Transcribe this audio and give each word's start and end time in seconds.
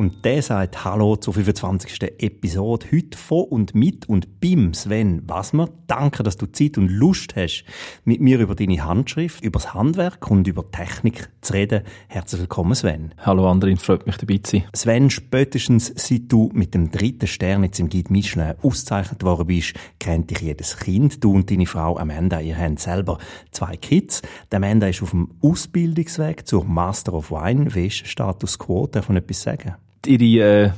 Und 0.00 0.24
der 0.24 0.40
sagt 0.40 0.82
Hallo 0.82 1.16
zur 1.16 1.34
25. 1.34 2.00
Episode. 2.20 2.86
Heute 2.90 3.18
von 3.18 3.44
und 3.44 3.74
mit 3.74 4.08
und 4.08 4.40
beim 4.40 4.72
Sven 4.72 5.28
Wasmer. 5.28 5.68
Danke, 5.88 6.22
dass 6.22 6.38
du 6.38 6.46
Zeit 6.46 6.78
und 6.78 6.88
Lust 6.88 7.36
hast, 7.36 7.66
mit 8.04 8.22
mir 8.22 8.38
über 8.38 8.54
deine 8.54 8.82
Handschrift, 8.82 9.44
über 9.44 9.58
das 9.58 9.74
Handwerk 9.74 10.30
und 10.30 10.48
über 10.48 10.70
Technik 10.70 11.28
zu 11.42 11.52
reden. 11.52 11.82
Herzlich 12.08 12.40
willkommen, 12.40 12.74
Sven. 12.74 13.12
Hallo 13.18 13.46
Andrin, 13.46 13.76
freut 13.76 14.06
mich 14.06 14.16
dabei 14.16 14.38
zu 14.38 14.52
sein. 14.52 14.64
Sven, 14.74 15.10
spätestens 15.10 15.92
seit 15.94 16.32
du 16.32 16.48
mit 16.54 16.72
dem 16.72 16.90
dritten 16.90 17.26
Stern 17.26 17.62
jetzt 17.64 17.78
im 17.78 17.90
Guide 17.90 18.10
Michelin 18.10 18.54
ausgezeichnet 18.62 19.22
worden 19.22 19.48
bist, 19.48 19.74
kennt 19.98 20.30
dich 20.30 20.40
jedes 20.40 20.78
Kind. 20.78 21.22
Du 21.22 21.34
und 21.34 21.50
deine 21.50 21.66
Frau 21.66 21.98
Amanda, 21.98 22.40
ihr 22.40 22.56
habt 22.56 22.78
selber 22.78 23.18
zwei 23.50 23.76
Kids. 23.76 24.22
Die 24.50 24.56
Amanda 24.56 24.86
ist 24.86 25.02
auf 25.02 25.10
dem 25.10 25.28
Ausbildungsweg 25.42 26.48
zur 26.48 26.64
Master 26.64 27.12
of 27.12 27.30
Wine. 27.30 27.74
Wie 27.74 27.88
ist 27.88 28.06
Status 28.06 28.58
Quo? 28.58 28.86
Darf 28.86 29.10
man 29.10 29.18
etwas 29.18 29.42
sagen? 29.42 29.74
Ihre 30.06 30.64
äh, 30.64 30.70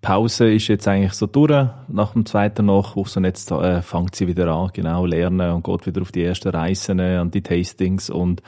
Pause 0.00 0.52
ist 0.52 0.68
jetzt 0.68 0.88
eigentlich 0.88 1.12
so 1.12 1.26
durch 1.26 1.68
nach 1.88 2.12
dem 2.12 2.24
zweiten 2.24 2.66
Nachwuchs 2.66 3.16
und 3.16 3.24
jetzt 3.24 3.50
äh, 3.50 3.82
fängt 3.82 4.14
sie 4.14 4.26
wieder 4.26 4.48
an, 4.48 4.70
genau, 4.72 5.04
lernen 5.04 5.50
und 5.50 5.64
geht 5.64 5.86
wieder 5.86 6.02
auf 6.02 6.12
die 6.12 6.24
ersten 6.24 6.48
Reisen, 6.48 6.98
äh, 6.98 7.16
an 7.16 7.30
die 7.30 7.42
Tastings 7.42 8.08
und 8.08 8.42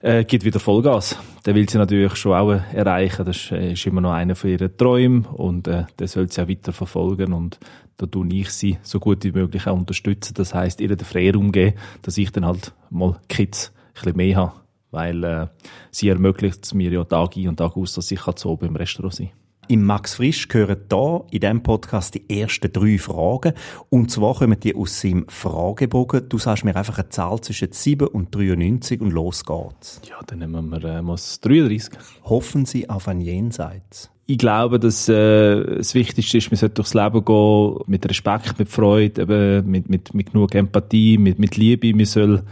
äh, 0.00 0.24
gibt 0.24 0.44
wieder 0.44 0.60
Vollgas. 0.60 1.18
Der 1.44 1.54
will 1.54 1.68
sie 1.68 1.76
natürlich 1.78 2.16
schon 2.16 2.32
auch 2.32 2.52
äh, 2.52 2.60
erreichen. 2.72 3.26
Das 3.26 3.50
äh, 3.50 3.72
ist 3.72 3.86
immer 3.86 4.00
noch 4.00 4.12
einer 4.12 4.34
von 4.34 4.50
ihren 4.50 4.76
Träumen 4.76 5.26
und 5.26 5.68
äh, 5.68 5.84
der 5.98 6.08
soll 6.08 6.30
sie 6.30 6.42
auch 6.42 6.48
weiter 6.48 6.72
verfolgen 6.72 7.32
und 7.32 7.58
da 7.98 8.06
tue 8.06 8.28
ich 8.32 8.50
sie 8.50 8.78
so 8.82 9.00
gut 9.00 9.24
wie 9.24 9.32
möglich 9.32 9.66
auch 9.66 9.76
unterstützen. 9.76 10.34
Das 10.34 10.54
heißt, 10.54 10.80
ihr 10.80 10.88
den 10.88 11.04
Freiraum 11.04 11.52
geben, 11.52 11.76
dass 12.02 12.16
ich 12.16 12.30
dann 12.30 12.46
halt 12.46 12.72
mal 12.90 13.18
Kids 13.28 13.72
ein 13.88 13.92
bisschen 13.94 14.16
mehr 14.16 14.36
habe, 14.36 14.52
weil 14.90 15.24
äh, 15.24 15.46
sie 15.90 16.08
ermöglicht 16.08 16.64
es 16.64 16.74
mir 16.74 16.90
ja 16.90 17.04
Tag 17.04 17.36
ein 17.36 17.48
und 17.48 17.56
Tag 17.56 17.76
aus, 17.76 17.94
dass 17.94 18.10
ich 18.10 18.20
so 18.36 18.50
oben 18.50 18.68
im 18.68 18.76
Restaurant 18.76 19.14
sein 19.14 19.28
kann. 19.28 19.47
Im 19.70 19.84
Max 19.84 20.14
Frisch 20.14 20.48
gehören 20.48 20.78
da 20.88 21.24
in 21.30 21.40
diesem 21.40 21.62
Podcast 21.62 22.14
die 22.14 22.40
ersten 22.40 22.72
drei 22.72 22.96
Fragen. 22.96 23.52
Und 23.90 24.10
zwar 24.10 24.34
kommen 24.34 24.58
die 24.58 24.74
aus 24.74 24.98
seinem 24.98 25.26
Fragebogen. 25.28 26.26
Du 26.26 26.38
sagst 26.38 26.64
mir 26.64 26.74
einfach 26.74 26.96
eine 26.96 27.10
Zahl 27.10 27.38
zwischen 27.42 27.72
7 27.72 28.08
und 28.08 28.34
93 28.34 28.98
und 29.02 29.10
los 29.10 29.44
geht's. 29.44 30.00
Ja, 30.08 30.20
dann 30.26 30.38
nehmen 30.38 30.70
wir 30.70 30.82
äh, 30.84 31.02
mal 31.02 31.16
33. 31.16 31.90
Hoffen 32.24 32.64
Sie 32.64 32.88
auf 32.88 33.08
ein 33.08 33.20
Jenseits? 33.20 34.10
Ich 34.24 34.38
glaube, 34.38 34.80
dass 34.80 35.06
äh, 35.06 35.76
das 35.76 35.94
Wichtigste 35.94 36.38
ist, 36.38 36.50
man 36.50 36.56
sollte 36.56 36.76
durchs 36.76 36.94
Leben 36.94 37.22
gehen 37.22 37.76
mit 37.88 38.08
Respekt, 38.08 38.58
mit 38.58 38.70
Freude, 38.70 39.22
eben 39.22 39.70
mit, 39.70 39.90
mit, 39.90 40.14
mit 40.14 40.32
genug 40.32 40.54
Empathie, 40.54 41.18
mit, 41.18 41.38
mit 41.38 41.58
Liebe. 41.58 41.94
Man 41.94 42.06
soll, 42.06 42.42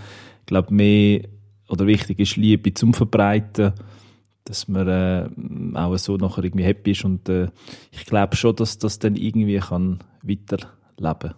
ich 0.40 0.46
glaube, 0.46 0.74
mehr 0.74 1.22
oder 1.70 1.86
wichtig 1.86 2.18
ist 2.18 2.36
Liebe 2.36 2.74
zum 2.74 2.92
Verbreiten 2.92 3.72
dass 4.46 4.68
man 4.68 4.88
äh, 4.88 5.28
auch 5.74 5.96
so 5.98 6.16
nachher 6.16 6.44
irgendwie 6.44 6.64
happy 6.64 6.92
ist 6.92 7.04
und 7.04 7.28
äh, 7.28 7.48
ich 7.90 8.06
glaube 8.06 8.36
schon, 8.36 8.56
dass 8.56 8.78
das 8.78 8.98
dann 8.98 9.16
irgendwie 9.16 9.58
kann 9.58 9.98
weiterleben. 10.22 11.34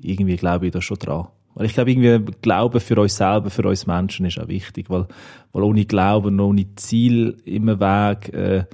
Irgendwie 0.00 0.36
glaube 0.36 0.66
ich 0.66 0.72
da 0.72 0.82
schon 0.82 0.98
dran. 0.98 1.28
Weil 1.54 1.66
ich 1.66 1.74
glaube, 1.74 1.90
irgendwie 1.90 2.32
Glauben 2.40 2.78
für 2.78 3.00
uns 3.00 3.16
selber, 3.16 3.50
für 3.50 3.66
uns 3.66 3.86
Menschen 3.86 4.26
ist 4.26 4.38
auch 4.38 4.46
wichtig, 4.46 4.88
weil, 4.90 5.08
weil 5.52 5.62
ohne 5.64 5.86
Glauben, 5.86 6.38
ohne 6.38 6.74
Ziel 6.76 7.36
im 7.44 7.66
Weg, 7.66 8.32
äh, 8.32 8.64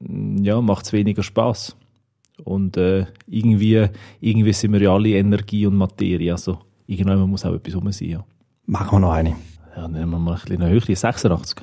ja, 0.00 0.60
macht 0.62 0.86
es 0.86 0.92
weniger 0.94 1.22
Spaß. 1.22 1.76
Und 2.44 2.78
äh, 2.78 3.06
irgendwie, 3.26 3.88
irgendwie 4.20 4.52
sind 4.54 4.72
wir 4.72 4.80
ja 4.80 4.94
alle 4.94 5.10
Energie 5.10 5.66
und 5.66 5.76
Materie, 5.76 6.32
also 6.32 6.60
irgendwann 6.86 7.28
muss 7.28 7.44
auch 7.44 7.52
etwas 7.52 7.76
rum 7.76 7.92
sein. 7.92 8.08
Ja. 8.08 8.24
Machen 8.64 8.92
wir 8.92 9.00
noch 9.00 9.12
eine. 9.12 9.36
Ja, 9.76 9.86
nehmen 9.86 10.12
wir 10.12 10.18
mal 10.18 10.34
ein 10.34 10.40
bisschen 10.40 10.66
höher, 10.66 10.96
86. 10.96 11.62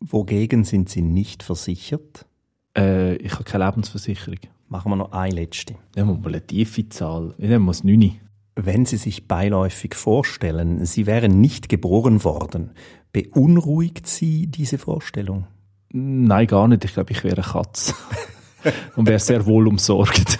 Wogegen 0.00 0.64
sind 0.64 0.88
Sie 0.88 1.02
nicht 1.02 1.42
versichert? 1.42 2.26
Äh, 2.76 3.16
ich 3.16 3.32
habe 3.32 3.44
keine 3.44 3.66
Lebensversicherung. 3.66 4.38
Machen 4.68 4.92
wir 4.92 4.96
noch 4.96 5.12
eine 5.12 5.34
letzte. 5.34 5.74
Nehmen 5.94 6.08
wir 6.10 6.18
mal 6.18 6.28
eine 6.28 6.46
tiefe 6.46 6.88
Zahl. 6.88 7.34
Ich 7.38 7.48
nehme 7.48 7.60
mal 7.60 7.72
das 7.72 7.84
9. 7.84 8.18
Wenn 8.56 8.86
Sie 8.86 8.96
sich 8.96 9.28
beiläufig 9.28 9.94
vorstellen, 9.94 10.84
Sie 10.86 11.06
wären 11.06 11.40
nicht 11.40 11.68
geboren 11.68 12.24
worden, 12.24 12.70
beunruhigt 13.12 14.06
Sie 14.06 14.46
diese 14.46 14.78
Vorstellung? 14.78 15.46
Nein, 15.92 16.46
gar 16.46 16.68
nicht. 16.68 16.84
Ich 16.84 16.94
glaube, 16.94 17.12
ich 17.12 17.24
wäre 17.24 17.36
eine 17.36 17.44
Katze. 17.44 17.94
Und 18.96 19.08
wäre 19.08 19.18
sehr 19.18 19.46
wohl 19.46 19.66
umsorgt. 19.66 20.38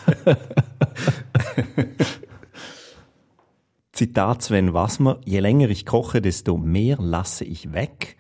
Zitat 3.92 4.42
Sven 4.42 4.72
Wassmer, 4.72 5.21
je 5.25 5.41
länger 5.41 5.69
ich 5.71 5.84
koche, 5.87 6.21
desto 6.21 6.56
mehr 6.56 6.97
lasse 6.98 7.44
ich 7.44 7.72
weg. 7.72 8.16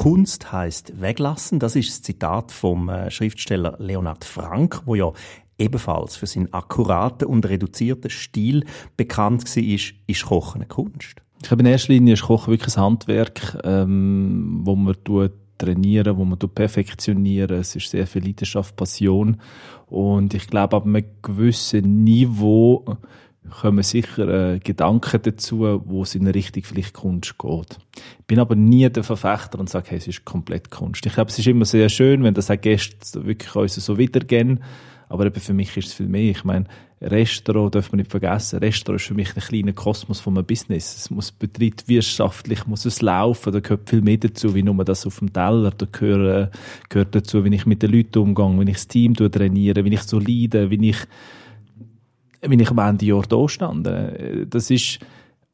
Kunst 0.00 0.50
heißt 0.50 1.02
weglassen. 1.02 1.58
Das 1.58 1.76
ist 1.76 1.90
das 1.90 2.00
Zitat 2.00 2.52
vom 2.52 2.88
äh, 2.88 3.10
Schriftsteller 3.10 3.76
Leonhard 3.78 4.24
Frank, 4.24 4.80
wo 4.86 4.94
ja 4.94 5.12
ebenfalls 5.58 6.16
für 6.16 6.26
seinen 6.26 6.50
akkuraten 6.54 7.28
und 7.28 7.46
reduzierten 7.46 8.08
Stil 8.08 8.64
bekannt 8.96 9.44
war, 9.44 9.62
ist, 9.62 9.92
ist 10.06 10.24
Kochen 10.24 10.62
eine 10.62 10.68
Kunst. 10.68 11.16
Ich 11.42 11.48
glaube, 11.48 11.64
in 11.64 11.66
erster 11.66 11.92
Linie 11.92 12.14
ist 12.14 12.22
Kochen 12.22 12.50
wirklich 12.50 12.78
ein 12.78 12.82
Handwerk, 12.82 13.58
ähm, 13.62 14.60
wo 14.62 14.74
man 14.74 14.96
tut 15.04 15.32
trainieren, 15.58 16.16
wo 16.16 16.24
man 16.24 16.38
perfektionieren. 16.38 17.58
Es 17.58 17.76
ist 17.76 17.90
sehr 17.90 18.06
viel 18.06 18.24
Leidenschaft, 18.24 18.76
Passion. 18.76 19.36
Und 19.84 20.32
ich 20.32 20.46
glaube, 20.46 20.76
ab 20.76 20.86
einem 20.86 21.04
gewissen 21.20 22.04
Niveau 22.04 22.86
kommen 23.48 23.82
sicher 23.82 24.54
äh, 24.54 24.58
Gedanken 24.58 25.22
dazu, 25.22 25.82
wo 25.84 26.02
es 26.02 26.14
in 26.14 26.22
eine 26.22 26.34
Richtung 26.34 26.62
vielleicht 26.62 26.94
Kunst 26.94 27.38
geht. 27.38 27.78
Ich 28.18 28.26
bin 28.26 28.38
aber 28.38 28.54
nie 28.54 28.88
der 28.90 29.02
Verfechter 29.02 29.58
und 29.58 29.70
sage, 29.70 29.90
hey, 29.90 29.98
es 29.98 30.06
ist 30.06 30.24
komplett 30.24 30.70
Kunst. 30.70 31.06
Ich 31.06 31.14
glaube, 31.14 31.30
es 31.30 31.38
ist 31.38 31.48
immer 31.48 31.64
sehr 31.64 31.88
schön, 31.88 32.22
wenn 32.22 32.34
das 32.34 32.50
auch 32.50 32.60
Gäste 32.60 33.24
wirklich 33.24 33.54
uns 33.56 33.74
so 33.74 33.98
wiedergeben. 33.98 34.60
Aber 35.08 35.26
eben 35.26 35.40
für 35.40 35.54
mich 35.54 35.76
ist 35.76 35.88
es 35.88 35.94
viel 35.94 36.06
mehr. 36.06 36.30
Ich 36.30 36.44
meine, 36.44 36.66
Restaurant 37.02 37.74
darf 37.74 37.90
man 37.90 37.98
nicht 37.98 38.10
vergessen. 38.10 38.60
Restaurant 38.60 39.00
ist 39.00 39.08
für 39.08 39.14
mich 39.14 39.34
ein 39.34 39.42
kleiner 39.42 39.72
Kosmos 39.72 40.20
von 40.20 40.36
einem 40.36 40.46
Business. 40.46 40.96
Es 40.96 41.10
muss 41.10 41.32
betriebswirtschaftlich, 41.32 42.66
muss 42.66 42.84
es 42.84 43.00
laufen. 43.00 43.52
Da 43.52 43.60
gehört 43.60 43.88
viel 43.88 44.02
mehr 44.02 44.18
dazu, 44.18 44.54
wie 44.54 44.62
nur 44.62 44.84
das 44.84 45.06
auf 45.06 45.18
dem 45.18 45.32
Teller. 45.32 45.72
Da 45.76 45.86
gehört, 45.90 46.54
gehört 46.90 47.14
dazu, 47.14 47.44
wie 47.44 47.54
ich 47.54 47.66
mit 47.66 47.82
den 47.82 47.90
Leuten 47.90 48.18
umgehe, 48.18 48.60
wie 48.60 48.70
ich 48.70 48.76
das 48.76 48.86
Team 48.86 49.14
trainiere, 49.14 49.84
wie 49.84 49.94
ich 49.94 50.02
so 50.02 50.18
leide, 50.18 50.70
wie 50.70 50.90
ich 50.90 50.98
wenn 52.40 52.60
ich 52.60 52.70
am 52.70 52.78
Ende 52.78 53.06
Jahr 53.06 53.22
da 53.22 53.48
stand. 53.48 53.86
Äh, 53.86 54.46
das 54.46 54.70
ist, 54.70 55.00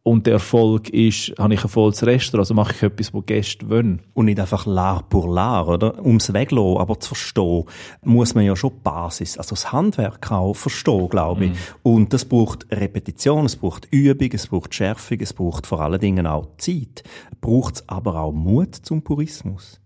und 0.02 0.24
der 0.26 0.34
Erfolg 0.34 0.88
ist, 0.90 1.34
habe 1.36 1.54
ich 1.54 1.64
ein 1.64 1.68
volles 1.68 2.06
Restaurant, 2.06 2.42
also 2.42 2.54
mache 2.54 2.72
ich 2.72 2.82
etwas, 2.84 3.12
wo 3.12 3.22
Gäste 3.22 3.68
wollen. 3.68 4.02
Und 4.14 4.26
nicht 4.26 4.38
einfach 4.38 4.64
lar 4.64 5.02
pour 5.08 5.28
lar, 5.34 5.66
oder? 5.66 5.98
Ums 6.04 6.32
Weglassen, 6.32 6.76
aber 6.78 7.00
zu 7.00 7.08
verstehen, 7.08 7.64
muss 8.04 8.34
man 8.36 8.44
ja 8.44 8.54
schon 8.54 8.70
die 8.70 8.82
Basis, 8.84 9.36
also 9.36 9.56
das 9.56 9.72
Handwerk 9.72 10.30
auch 10.30 10.54
verstehen, 10.54 11.08
glaube 11.08 11.46
ich. 11.46 11.50
Mm. 11.50 11.54
Und 11.82 12.12
das 12.12 12.24
braucht 12.24 12.68
Repetition, 12.70 13.46
es 13.46 13.56
braucht 13.56 13.88
Übung, 13.90 14.30
es 14.32 14.46
braucht 14.46 14.74
Schärfung, 14.74 15.18
es 15.20 15.32
braucht 15.32 15.66
vor 15.66 15.80
allen 15.80 16.00
Dingen 16.00 16.28
auch 16.28 16.56
Zeit. 16.58 17.02
Braucht 17.40 17.74
es 17.74 17.88
aber 17.88 18.14
auch 18.20 18.32
Mut 18.32 18.76
zum 18.76 19.02
Purismus? 19.02 19.80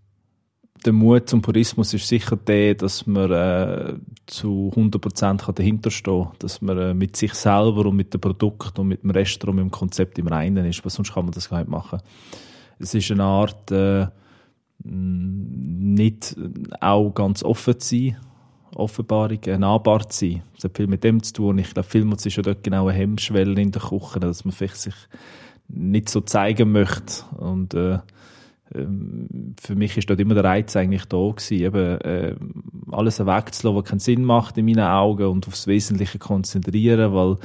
Der 0.85 0.93
Mut 0.93 1.29
zum 1.29 1.41
Purismus 1.41 1.93
ist 1.93 2.07
sicher 2.07 2.35
der, 2.35 2.75
dass 2.75 3.05
man 3.05 3.31
äh, 3.31 3.93
zu 4.25 4.71
100% 4.75 5.51
dahinter 5.53 5.91
stehen 5.91 6.23
kann, 6.23 6.31
dass 6.39 6.61
man 6.61 6.77
äh, 6.77 6.93
mit 6.93 7.15
sich 7.15 7.33
selber 7.33 7.85
und 7.85 7.95
mit 7.95 8.13
dem 8.13 8.21
Produkt 8.21 8.79
und 8.79 8.87
mit 8.87 9.03
dem 9.03 9.11
Restaurant, 9.11 9.57
mit 9.57 9.65
dem 9.65 9.71
Konzept 9.71 10.17
im 10.17 10.27
Reinen 10.27 10.65
ist, 10.65 10.83
weil 10.83 10.91
sonst 10.91 11.13
kann 11.13 11.25
man 11.25 11.33
das 11.33 11.49
gar 11.49 11.59
nicht 11.59 11.69
machen. 11.69 11.99
Es 12.79 12.93
ist 12.95 13.11
eine 13.11 13.23
Art, 13.23 13.71
äh, 13.71 14.07
nicht 14.83 16.35
auch 16.79 17.11
ganz 17.11 17.43
offen 17.43 17.79
zu 17.79 17.95
sein, 17.95 18.17
Offenbarung, 18.73 19.39
nahbar 19.59 20.09
zu 20.09 20.25
sein. 20.25 20.43
Es 20.57 20.63
hat 20.63 20.77
viel 20.77 20.87
mit 20.87 21.03
dem 21.03 21.21
zu 21.21 21.33
tun. 21.33 21.59
Ich 21.59 21.73
glaube, 21.73 21.87
vielmals 21.87 22.25
ist 22.25 22.37
ja 22.37 22.41
dort 22.41 22.63
genau 22.63 22.87
eine 22.87 22.97
Hemmschwelle 22.97 23.61
in 23.61 23.71
der 23.71 23.81
Küche, 23.81 24.19
dass 24.19 24.45
man 24.45 24.53
vielleicht 24.53 24.77
sich 24.77 24.95
nicht 25.67 26.09
so 26.09 26.21
zeigen 26.21 26.71
möchte 26.71 27.23
und 27.37 27.73
äh, 27.75 27.99
ähm, 28.73 29.55
für 29.61 29.75
mich 29.75 29.97
ist 29.97 30.09
dort 30.09 30.19
immer 30.19 30.33
der 30.33 30.43
Reiz 30.43 30.75
eigentlich 30.75 31.05
da 31.05 31.17
gewesen, 31.17 31.59
eben, 31.59 32.01
äh, 32.01 32.35
alles 32.91 33.19
wegzulassen, 33.19 33.75
was 33.75 33.85
keinen 33.85 33.99
Sinn 33.99 34.23
macht 34.23 34.57
in 34.57 34.65
meinen 34.65 34.85
Augen 34.85 35.27
und 35.27 35.47
aufs 35.47 35.67
Wesentliche 35.67 36.19
konzentrieren, 36.19 37.13
weil 37.13 37.37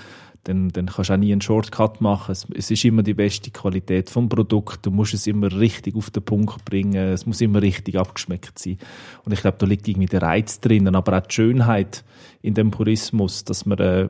dann, 0.46 0.68
dann 0.68 0.86
kannst 0.86 1.10
du 1.10 1.14
auch 1.14 1.18
nie 1.18 1.32
einen 1.32 1.40
Shortcut 1.40 2.00
machen. 2.00 2.32
Es, 2.32 2.46
es, 2.54 2.70
ist 2.70 2.84
immer 2.84 3.02
die 3.02 3.14
beste 3.14 3.50
Qualität 3.50 4.10
vom 4.10 4.28
Produkt. 4.28 4.86
Du 4.86 4.90
musst 4.90 5.14
es 5.14 5.26
immer 5.26 5.50
richtig 5.52 5.96
auf 5.96 6.10
den 6.10 6.24
Punkt 6.24 6.64
bringen. 6.64 6.94
Es 6.94 7.26
muss 7.26 7.40
immer 7.40 7.60
richtig 7.60 7.98
abgeschmeckt 7.98 8.58
sein. 8.58 8.78
Und 9.24 9.32
ich 9.32 9.40
glaube, 9.40 9.58
da 9.58 9.66
liegt 9.66 9.88
irgendwie 9.88 10.06
der 10.06 10.22
Reiz 10.22 10.60
drin, 10.60 10.94
aber 10.94 11.18
auch 11.18 11.26
die 11.26 11.34
Schönheit 11.34 12.04
in 12.42 12.54
dem 12.54 12.70
Purismus, 12.70 13.44
dass 13.44 13.66
man 13.66 13.78
äh, 13.78 14.08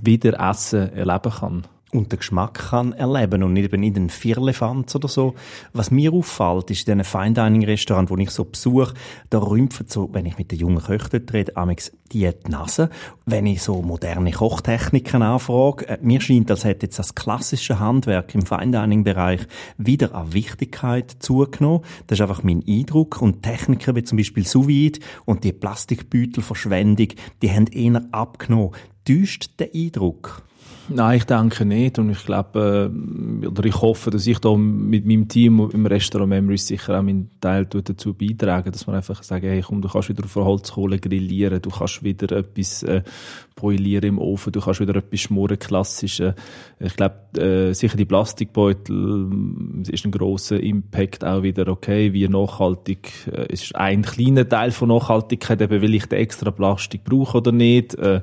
wieder 0.00 0.38
Essen 0.50 0.92
erleben 0.92 1.32
kann. 1.32 1.66
Und 1.92 2.10
den 2.10 2.18
Geschmack 2.18 2.70
kann 2.70 2.92
erleben 2.94 3.42
und 3.42 3.52
nicht 3.52 3.66
eben 3.66 3.82
in 3.82 3.94
den 3.94 4.10
Vierlefanz 4.10 4.94
oder 4.94 5.08
so. 5.08 5.34
Was 5.74 5.90
mir 5.90 6.12
auffällt, 6.12 6.70
ist 6.70 6.88
in 6.88 6.98
diesen 6.98 7.04
Fine 7.04 7.34
Dining 7.34 7.64
Restaurants, 7.64 8.10
wo 8.10 8.16
ich 8.16 8.30
so 8.30 8.44
besuche, 8.44 8.94
da 9.28 9.38
rümpfen 9.38 9.86
so, 9.88 10.08
wenn 10.12 10.24
ich 10.24 10.38
mit 10.38 10.50
den 10.50 10.58
jungen 10.58 10.82
Köchen 10.82 11.28
rede, 11.28 11.56
amix 11.56 11.92
die 12.10 12.30
Nase. 12.48 12.88
Wenn 13.26 13.46
ich 13.46 13.62
so 13.62 13.82
moderne 13.82 14.32
Kochtechniken 14.32 15.22
anfrage, 15.22 15.88
äh, 15.88 15.98
mir 16.00 16.20
scheint, 16.20 16.50
als 16.50 16.64
hätte 16.64 16.86
jetzt 16.86 16.98
das 16.98 17.14
klassische 17.14 17.78
Handwerk 17.78 18.34
im 18.34 18.46
Fine 18.46 18.72
Dining 18.72 19.04
Bereich 19.04 19.40
wieder 19.76 20.14
an 20.14 20.32
Wichtigkeit 20.32 21.10
zugenommen. 21.18 21.82
Das 22.06 22.18
ist 22.18 22.22
einfach 22.22 22.42
mein 22.42 22.64
Eindruck. 22.66 23.20
Und 23.20 23.42
Techniken 23.42 23.96
wie 23.96 24.04
zum 24.04 24.16
Beispiel 24.16 24.46
Sous 24.46 24.66
Vide 24.66 25.00
und 25.26 25.44
die 25.44 25.52
Plastikbeutelverschwendung, 25.52 27.08
die 27.42 27.50
haben 27.50 27.66
eher 27.66 28.02
abgenommen. 28.12 28.72
Täuscht 29.04 29.58
der 29.58 29.70
Eindruck? 29.74 30.42
Nein, 30.88 31.18
ich 31.18 31.24
denke 31.24 31.64
nicht. 31.64 31.98
Und 31.98 32.10
ich 32.10 32.24
glaube, 32.24 32.90
äh, 32.92 33.46
oder 33.46 33.64
ich 33.64 33.80
hoffe, 33.80 34.10
dass 34.10 34.26
ich 34.26 34.38
da 34.40 34.54
mit 34.56 35.06
meinem 35.06 35.28
Team 35.28 35.70
im 35.72 35.86
Restaurant 35.86 36.28
Memories 36.28 36.66
sicher 36.66 36.98
auch 36.98 37.02
meinen 37.02 37.30
Teil 37.40 37.66
dazu 37.66 38.14
beitragen, 38.14 38.72
dass 38.72 38.86
wir 38.86 38.94
einfach 38.94 39.22
sagen, 39.22 39.46
hey, 39.46 39.62
komm, 39.62 39.80
du 39.80 39.88
kannst 39.88 40.08
wieder 40.08 40.24
auf 40.24 40.34
Holzkohle 40.34 40.98
grillieren, 40.98 41.62
du 41.62 41.70
kannst 41.70 42.02
wieder 42.02 42.36
etwas 42.36 42.82
äh, 42.82 43.02
broilieren 43.54 44.08
im 44.08 44.18
Ofen, 44.18 44.52
du 44.52 44.60
kannst 44.60 44.80
wieder 44.80 44.96
etwas 44.96 45.20
schmoren, 45.20 45.58
klassische. 45.58 46.34
Ich 46.80 46.96
glaube, 46.96 47.16
äh, 47.38 47.72
sicher 47.74 47.96
die 47.96 48.04
Plastikbeutel 48.04 49.30
äh, 49.86 49.92
ist 49.92 50.04
ein 50.04 50.10
großer 50.10 50.60
Impact 50.60 51.24
auch 51.24 51.42
wieder, 51.42 51.68
okay, 51.68 52.12
wie 52.12 52.26
nachhaltig, 52.28 53.12
äh, 53.30 53.46
es 53.50 53.62
ist 53.62 53.76
ein 53.76 54.02
kleiner 54.02 54.48
Teil 54.48 54.72
von 54.72 54.88
Nachhaltigkeit, 54.88 55.60
eben 55.62 55.80
will 55.80 55.94
ich 55.94 56.06
den 56.06 56.18
extra 56.18 56.50
Plastik 56.50 57.04
brauchen 57.04 57.38
oder 57.38 57.52
nicht, 57.52 57.94
äh, 57.94 58.20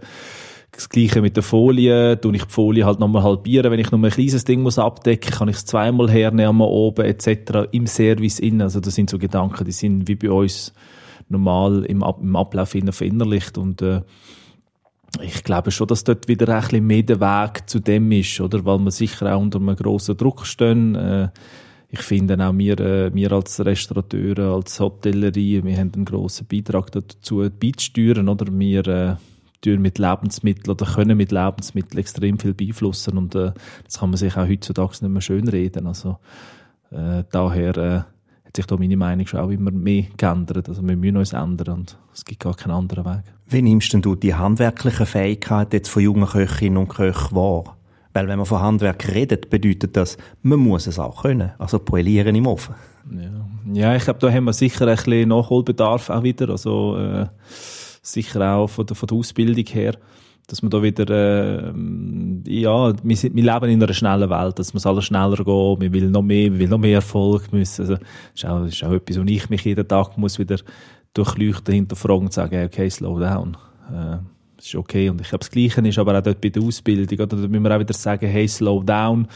das 0.79 0.89
Gleiche 0.89 1.21
mit 1.21 1.35
der 1.35 1.43
Folie, 1.43 2.19
tue 2.19 2.35
ich 2.35 2.45
die 2.45 2.51
Folie 2.51 2.85
halt 2.85 2.99
nochmal 2.99 3.23
halbieren. 3.23 3.71
Wenn 3.71 3.79
ich 3.79 3.91
nur 3.91 4.01
ein 4.01 4.11
kleines 4.11 4.45
Ding 4.45 4.61
muss 4.61 4.79
abdecken, 4.79 5.31
kann 5.31 5.49
ich 5.49 5.57
es 5.57 5.65
zweimal 5.65 6.09
hernehmen 6.09 6.61
oben 6.61 7.05
etc. 7.05 7.67
im 7.71 7.85
Service 7.85 8.39
innen. 8.39 8.61
Also 8.61 8.79
das 8.79 8.95
sind 8.95 9.09
so 9.09 9.17
Gedanken, 9.17 9.65
die 9.65 9.73
sind 9.73 10.07
wie 10.07 10.15
bei 10.15 10.31
uns 10.31 10.73
normal 11.27 11.83
im, 11.85 12.01
Ab 12.01 12.19
im 12.21 12.35
Ablauf 12.35 12.75
innen 12.75 12.93
verinnerlicht 12.93 13.57
und 13.57 13.81
äh, 13.81 14.01
ich 15.21 15.43
glaube 15.43 15.71
schon, 15.71 15.87
dass 15.87 16.03
dort 16.03 16.27
wieder 16.27 16.47
ein 16.49 16.61
bisschen 16.61 16.87
mehr 16.87 17.03
der 17.03 17.19
Weg 17.19 17.67
zu 17.67 17.79
dem 17.79 18.11
ist, 18.11 18.39
oder? 18.39 18.63
Weil 18.63 18.79
wir 18.79 18.91
sicher 18.91 19.35
auch 19.35 19.41
unter 19.41 19.59
einem 19.59 19.75
grossen 19.75 20.15
Druck 20.15 20.45
stehen. 20.45 20.95
Äh, 20.95 21.29
ich 21.89 22.01
finde 22.01 22.37
auch 22.45 22.55
wir, 22.55 22.79
äh, 22.79 23.13
wir 23.13 23.31
als 23.31 23.63
Restaurateure, 23.63 24.53
als 24.53 24.79
Hotellerie, 24.79 25.63
wir 25.63 25.77
haben 25.77 25.91
einen 25.93 26.05
grossen 26.05 26.45
Beitrag 26.47 26.91
dazu 26.91 27.49
beizusteuern, 27.59 28.29
oder? 28.29 28.45
Wir, 28.51 28.87
äh, 28.87 29.15
tun 29.61 29.81
mit 29.81 29.97
Lebensmitteln 29.97 30.71
oder 30.71 30.85
können 30.85 31.17
mit 31.17 31.31
Lebensmitteln 31.31 31.99
extrem 31.99 32.39
viel 32.39 32.53
beeinflussen 32.53 33.17
und 33.17 33.35
äh, 33.35 33.51
das 33.83 33.99
kann 33.99 34.09
man 34.09 34.17
sich 34.17 34.35
auch 34.37 34.47
heutzutage 34.47 34.91
nicht 35.01 35.11
mehr 35.11 35.21
schön 35.21 35.47
reden. 35.47 35.87
Also 35.87 36.17
äh, 36.91 37.23
daher 37.31 37.77
äh, 37.77 38.01
hat 38.45 38.55
sich 38.55 38.65
da 38.65 38.77
meine 38.77 38.97
Meinung 38.97 39.27
schon 39.27 39.39
auch 39.39 39.49
immer 39.49 39.71
mehr 39.71 40.05
geändert. 40.17 40.69
Also 40.69 40.81
wir 40.87 40.97
müssen 40.97 41.17
uns 41.17 41.33
ändern 41.33 41.79
und 41.79 41.97
es 42.13 42.25
gibt 42.25 42.41
gar 42.41 42.55
keinen 42.55 42.71
anderen 42.71 43.05
Weg. 43.05 43.23
Wie 43.47 43.61
nimmst 43.61 43.93
denn 43.93 44.01
du 44.01 44.15
die 44.15 44.35
handwerklichen 44.35 45.05
Fähigkeiten 45.05 45.75
jetzt 45.75 45.89
von 45.89 46.03
jungen 46.03 46.27
Köchinnen 46.27 46.77
und 46.77 46.89
Köchen 46.89 47.35
wahr? 47.35 47.77
Weil 48.13 48.27
wenn 48.27 48.37
man 48.37 48.45
von 48.45 48.61
Handwerk 48.61 49.07
redet, 49.13 49.49
bedeutet 49.49 49.95
das, 49.95 50.17
man 50.41 50.59
muss 50.59 50.87
es 50.87 50.97
auch 50.97 51.21
können. 51.21 51.51
Also 51.59 51.79
poelieren 51.79 52.35
im 52.35 52.47
Ofen. 52.47 52.75
Ja, 53.11 53.45
ja 53.71 53.95
ich 53.95 54.03
glaube, 54.03 54.19
da 54.19 54.31
haben 54.31 54.45
wir 54.45 54.53
sicher 54.53 54.87
ein 54.87 54.95
bisschen 54.95 55.29
Nachholbedarf 55.29 56.09
auch 56.09 56.23
wieder. 56.23 56.49
Also 56.49 56.97
äh, 56.97 57.27
sicher 58.11 58.55
auch 58.55 58.67
von 58.67 58.85
der, 58.85 58.95
von 58.95 59.07
der 59.07 59.17
Ausbildung 59.17 59.65
her, 59.65 59.97
dass 60.47 60.61
man 60.61 60.71
da 60.71 60.81
wieder, 60.81 61.09
äh, 61.09 61.73
ja, 62.47 62.93
wir, 63.03 63.15
sind, 63.15 63.35
wir 63.35 63.43
leben 63.43 63.69
in 63.69 63.83
einer 63.83 63.93
schnellen 63.93 64.29
Welt, 64.29 64.57
dass 64.57 64.73
man 64.73 64.83
alles 64.83 65.05
schneller 65.05 65.37
geht, 65.37 65.45
wir 65.45 65.93
will 65.93 66.09
noch 66.09 66.23
mehr, 66.23 66.51
wir 66.51 66.59
will 66.59 66.67
noch 66.67 66.79
mehr 66.79 66.95
Erfolg 66.95 67.51
müssen. 67.53 67.81
Also, 67.81 67.95
das 67.95 68.03
ist 68.35 68.45
auch, 68.45 68.65
ist 68.65 68.83
auch 68.83 68.93
etwas, 68.93 69.19
wo 69.19 69.23
ich 69.23 69.49
mich 69.49 69.63
jeden 69.63 69.87
Tag 69.87 70.17
muss 70.17 70.39
wieder 70.39 70.57
durchleuchten, 71.13 71.73
hinterfragen 71.73 72.25
und 72.25 72.33
sagen, 72.33 72.65
okay, 72.65 72.89
slow 72.89 73.19
down. 73.19 73.57
Äh, 73.89 74.17
das 74.57 74.65
ist 74.65 74.75
okay. 74.75 75.09
Und 75.09 75.21
ich 75.21 75.29
glaube, 75.29 75.39
das 75.39 75.51
Gleiche 75.51 75.87
ist 75.87 75.99
aber 75.99 76.17
auch 76.17 76.23
dort 76.23 76.41
bei 76.41 76.49
der 76.49 76.63
Ausbildung, 76.63 77.19
oder? 77.19 77.27
Da 77.27 77.47
müssen 77.47 77.63
wir 77.63 77.75
auch 77.75 77.79
wieder 77.79 77.93
sagen, 77.93 78.27
hey, 78.27 78.47
slow 78.47 78.83
down 78.83 79.27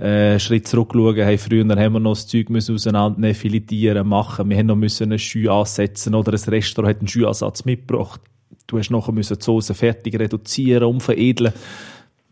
äh, 0.00 0.38
Schritt 0.38 0.66
zurückschauen, 0.66 1.16
hey, 1.16 1.36
früher 1.36 1.64
haben 1.68 1.92
wir 1.92 2.00
noch 2.00 2.12
das 2.14 2.26
Zeug 2.26 2.48
müssen 2.48 2.74
auseinandernehmen, 2.74 3.34
filetieren, 3.34 4.08
machen. 4.08 4.48
Wir 4.48 4.56
haben 4.56 4.66
noch 4.66 4.76
müssen 4.76 5.04
einen 5.04 5.18
Schü 5.18 5.48
ansetzen 5.48 6.14
oder 6.14 6.32
ein 6.32 6.48
Restaurant 6.48 6.94
hat 6.94 7.00
einen 7.00 7.08
Schüansatz 7.08 7.64
mitgebracht. 7.64 8.20
Du 8.66 8.78
hast 8.78 8.90
nachher 8.90 9.12
müssen 9.12 9.38
die 9.38 9.44
Soße 9.44 9.74
fertig 9.74 10.18
reduzieren, 10.18 10.84
umveredeln 10.84 11.52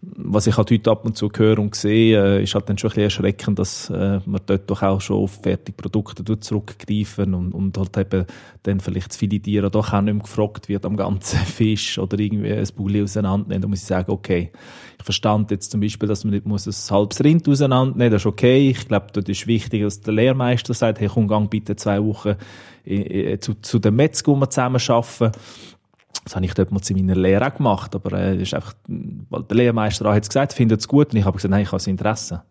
was 0.01 0.47
ich 0.47 0.57
halt 0.57 0.71
heute 0.71 0.91
ab 0.93 1.05
und 1.05 1.17
zu 1.17 1.29
höre 1.35 1.59
und 1.59 1.75
sehe, 1.75 2.39
äh, 2.39 2.43
ist 2.43 2.55
halt 2.55 2.69
dann 2.69 2.79
schon 2.79 2.91
ein 2.91 2.95
bisschen 2.95 3.25
erschreckend, 3.25 3.59
dass 3.59 3.91
äh, 3.91 4.21
man 4.27 4.41
dort 4.47 4.71
doch 4.71 4.83
auch 4.83 5.01
schon 5.01 5.17
auf 5.17 5.41
Fertigprodukte 5.43 6.39
zurückgreifen 6.39 7.35
und, 7.35 7.53
und 7.53 7.77
halt 7.77 7.97
eben 7.97 8.25
dann 8.63 8.79
vielleicht 8.79 9.11
das 9.11 9.17
Filetieren 9.17 9.73
doch 9.73 9.93
auch 9.93 10.01
nicht 10.01 10.15
mehr 10.15 10.23
gefragt 10.23 10.69
wird 10.69 10.87
am 10.87 10.97
ganzen 10.97 11.39
Fisch 11.47 11.99
oder 11.99 12.17
irgendwie 12.19 12.53
ein 12.53 12.69
Bulli 12.77 13.03
auseinandernehmen. 13.03 13.63
Da 13.63 13.69
muss 13.69 13.81
ich 13.81 13.87
sagen, 13.87 14.13
okay, 14.13 14.53
ich 14.99 15.05
verstand 15.05 15.51
jetzt 15.51 15.73
zum 15.73 15.81
Beispiel, 15.81 16.09
dass 16.09 16.23
man 16.23 16.33
nicht 16.33 16.47
muss 16.47 16.67
ein 16.67 16.97
halbes 16.97 17.25
Rind 17.25 17.49
auseinandernehmen, 17.49 18.13
das 18.13 18.23
ist 18.23 18.27
okay. 18.27 18.71
Ich 18.71 18.87
glaube, 18.87 19.09
dort 19.13 19.29
ist 19.29 19.49
wichtig, 19.49 19.83
dass 19.83 20.01
der 20.01 20.15
Lehrmeister 20.15 20.75
sagt, 20.75 21.01
hey, 21.01 21.09
komm, 21.13 21.27
gang 21.27 21.51
bitte 21.51 21.75
zwei 21.75 22.03
Wochen 22.03 22.37
zu, 23.41 23.55
zu 23.61 23.79
dem 23.79 23.97
Metzger, 23.97 24.33
wo 24.33 24.37
wir 24.37 24.49
zusammen 24.49 24.81
arbeiten 24.89 25.33
das 26.29 26.37
habe 26.37 26.45
ich 26.45 26.53
dort 26.53 26.71
mal 26.73 26.81
zu 26.81 26.93
meiner 26.93 27.15
Lehre 27.15 27.51
gemacht, 27.51 27.95
aber 27.95 28.13
äh, 28.19 28.37
ist 28.37 28.53
einfach, 28.53 28.75
weil 28.87 29.43
der 29.45 29.57
Lehrmeister 29.57 30.13
hat 30.13 30.23
es 30.23 30.29
gesagt, 30.29 30.53
findet 30.53 30.81
es 30.81 30.89
gut 30.89 31.13
und 31.13 31.17
ich 31.17 31.25
habe 31.25 31.37
gesagt, 31.37 31.51
nein, 31.51 31.63
ich 31.63 31.69
habe 31.69 31.79
das 31.79 31.87
Interesse. 31.87 32.43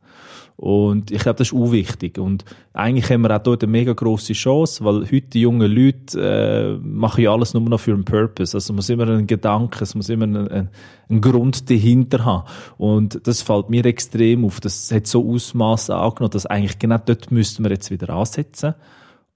Und 0.56 1.12
ich 1.12 1.20
glaube, 1.20 1.38
das 1.38 1.50
ist 1.50 1.54
auch 1.54 1.72
wichtig. 1.72 2.18
Und 2.18 2.44
eigentlich 2.74 3.12
haben 3.12 3.22
wir 3.22 3.36
auch 3.36 3.44
dort 3.44 3.62
eine 3.62 3.72
mega 3.72 3.94
grosse 3.94 4.34
Chance, 4.34 4.84
weil 4.84 5.04
heute 5.04 5.28
die 5.28 5.42
jungen 5.42 5.72
Leute 5.72 6.20
äh, 6.20 6.84
machen 6.84 7.24
ja 7.24 7.32
alles 7.32 7.54
nur 7.54 7.62
noch 7.62 7.80
für 7.80 7.94
einen 7.94 8.06
Purpose. 8.06 8.58
Also 8.58 8.74
muss 8.74 8.90
immer 8.90 9.08
einen 9.08 9.28
Gedanken, 9.28 9.84
es 9.84 9.94
muss 9.94 10.10
immer 10.10 10.24
einen, 10.24 10.48
einen, 10.48 10.70
einen 11.10 11.22
Grund 11.22 11.70
dahinter 11.70 12.26
haben. 12.26 12.48
Und 12.80 13.28
das 13.28 13.44
fällt 13.44 13.70
mir 13.70 13.86
extrem 13.86 14.44
auf. 14.46 14.60
Das 14.60 14.92
hat 14.92 15.06
so 15.06 15.32
Ausmaße 15.32 15.96
angenommen, 15.96 16.32
dass 16.32 16.48
eigentlich 16.48 16.80
genau 16.80 16.98
dort 17.06 17.32
müssten 17.32 17.64
wir 17.64 17.70
jetzt 17.70 17.92
wieder 17.92 18.10
ansetzen. 18.10 18.74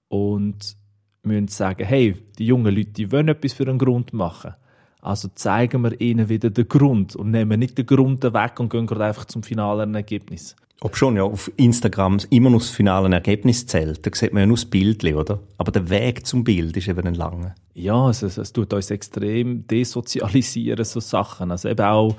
Und 0.08 0.76
müssen 1.24 1.48
sagen, 1.48 1.86
hey, 1.86 2.16
die 2.38 2.46
jungen 2.46 2.76
Leute, 2.76 2.92
die 2.92 3.12
wollen 3.12 3.28
etwas 3.28 3.54
für 3.54 3.68
einen 3.68 3.78
Grund 3.78 4.14
machen. 4.14 4.56
Also 5.02 5.30
zeigen 5.34 5.82
wir 5.82 6.00
ihnen 6.00 6.30
wieder 6.30 6.50
den 6.52 6.68
Grund 6.68 7.16
und 7.16 7.32
nehmen 7.32 7.60
nicht 7.60 7.78
den 7.78 7.86
Grund 7.86 8.24
weg 8.24 8.60
und 8.60 8.70
gehen 8.70 8.86
gerade 8.86 9.06
einfach 9.06 9.26
zum 9.26 9.42
finalen 9.42 9.96
Ergebnis. 9.96 10.56
Ob 10.84 10.98
schon, 10.98 11.16
ja, 11.16 11.24
auf 11.24 11.52
Instagram 11.58 12.18
immer 12.32 12.50
nur 12.50 12.60
das 12.60 12.70
finale 12.70 13.14
Ergebnis 13.14 13.68
zählt. 13.68 14.06
Da 14.06 14.10
sieht 14.14 14.34
man 14.34 14.42
ja 14.42 14.48
nur 14.48 14.58
das 14.58 14.66
Bild, 14.66 15.04
oder? 15.04 15.40
Aber 15.60 15.72
der 15.72 15.90
Weg 15.90 16.26
zum 16.26 16.44
Bild 16.44 16.76
ist 16.76 16.88
eben 16.88 17.06
ein 17.06 17.14
langer. 17.14 17.54
Ja, 17.76 18.10
es, 18.10 18.24
es, 18.24 18.38
es 18.38 18.52
tut 18.52 18.74
uns 18.74 18.90
extrem 18.90 19.68
desozialisieren, 19.68 20.84
so 20.84 21.00
Sachen. 21.00 21.52
Also 21.52 21.70
eben 21.70 21.86
auch 21.86 22.16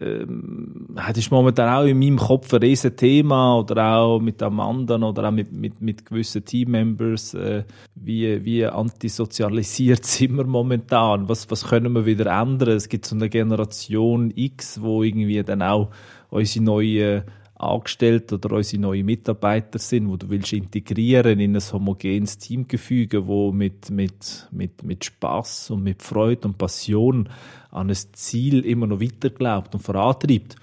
ähm, 0.00 0.86
das 0.94 1.18
ist 1.18 1.30
momentan 1.30 1.68
auch 1.68 1.86
in 1.86 1.98
meinem 1.98 2.18
Kopf 2.18 2.52
ein 2.52 2.60
riesen 2.60 2.96
Thema 2.96 3.58
oder 3.58 3.96
auch 3.96 4.20
mit 4.20 4.42
Amanda 4.42 4.96
oder 4.96 5.28
auch 5.28 5.32
mit, 5.32 5.52
mit, 5.52 5.80
mit 5.80 6.06
gewissen 6.06 6.44
Teammembers, 6.44 7.34
äh, 7.34 7.64
wie, 7.94 8.44
wie 8.44 8.66
antisozialisiert 8.66 10.04
sind 10.04 10.36
wir 10.36 10.44
momentan? 10.44 11.28
Was, 11.28 11.50
was 11.50 11.64
können 11.64 11.92
wir 11.92 12.06
wieder 12.06 12.26
ändern? 12.26 12.70
Es 12.70 12.88
gibt 12.88 13.06
so 13.06 13.14
eine 13.14 13.28
Generation 13.28 14.32
X, 14.34 14.80
wo 14.80 15.02
irgendwie 15.02 15.42
dann 15.42 15.62
auch 15.62 15.90
unsere 16.30 16.64
neuen 16.64 17.22
Angestellte 17.64 18.36
oder 18.36 18.52
unsere 18.52 18.82
neuen 18.82 19.06
Mitarbeiter 19.06 19.78
sind, 19.78 20.08
wo 20.08 20.16
du 20.16 20.28
willst 20.28 20.52
integrieren 20.52 21.40
in 21.40 21.56
ein 21.56 21.62
homogenes 21.72 22.38
Teamgefüge, 22.38 23.26
wo 23.26 23.52
mit, 23.52 23.90
mit, 23.90 24.48
mit, 24.50 24.82
mit 24.82 25.04
Spaß 25.04 25.70
und 25.70 25.82
mit 25.82 26.02
Freude 26.02 26.48
und 26.48 26.58
Passion 26.58 27.28
an 27.70 27.90
ein 27.90 27.96
Ziel 28.12 28.64
immer 28.64 28.86
noch 28.86 29.00
weiter 29.00 29.30
glaubt 29.30 29.74
und 29.74 29.80
vorantreibt. 29.80 30.56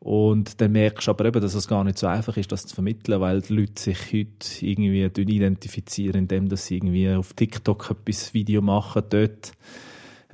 Und 0.00 0.60
dann 0.60 0.72
merkst 0.72 1.06
du 1.06 1.12
aber 1.12 1.24
eben, 1.24 1.40
dass 1.40 1.54
es 1.54 1.66
gar 1.66 1.82
nicht 1.82 1.98
so 1.98 2.06
einfach 2.06 2.36
ist, 2.36 2.52
das 2.52 2.66
zu 2.66 2.74
vermitteln, 2.74 3.20
weil 3.20 3.40
die 3.40 3.54
Leute 3.54 3.80
sich 3.80 4.12
heute 4.12 4.66
irgendwie 4.66 5.02
identifizieren, 5.02 6.20
indem 6.20 6.54
sie 6.54 6.76
irgendwie 6.76 7.10
auf 7.10 7.32
TikTok 7.32 7.90
etwas 7.90 8.34
Video 8.34 8.60
machen, 8.60 9.02
dort 9.08 9.52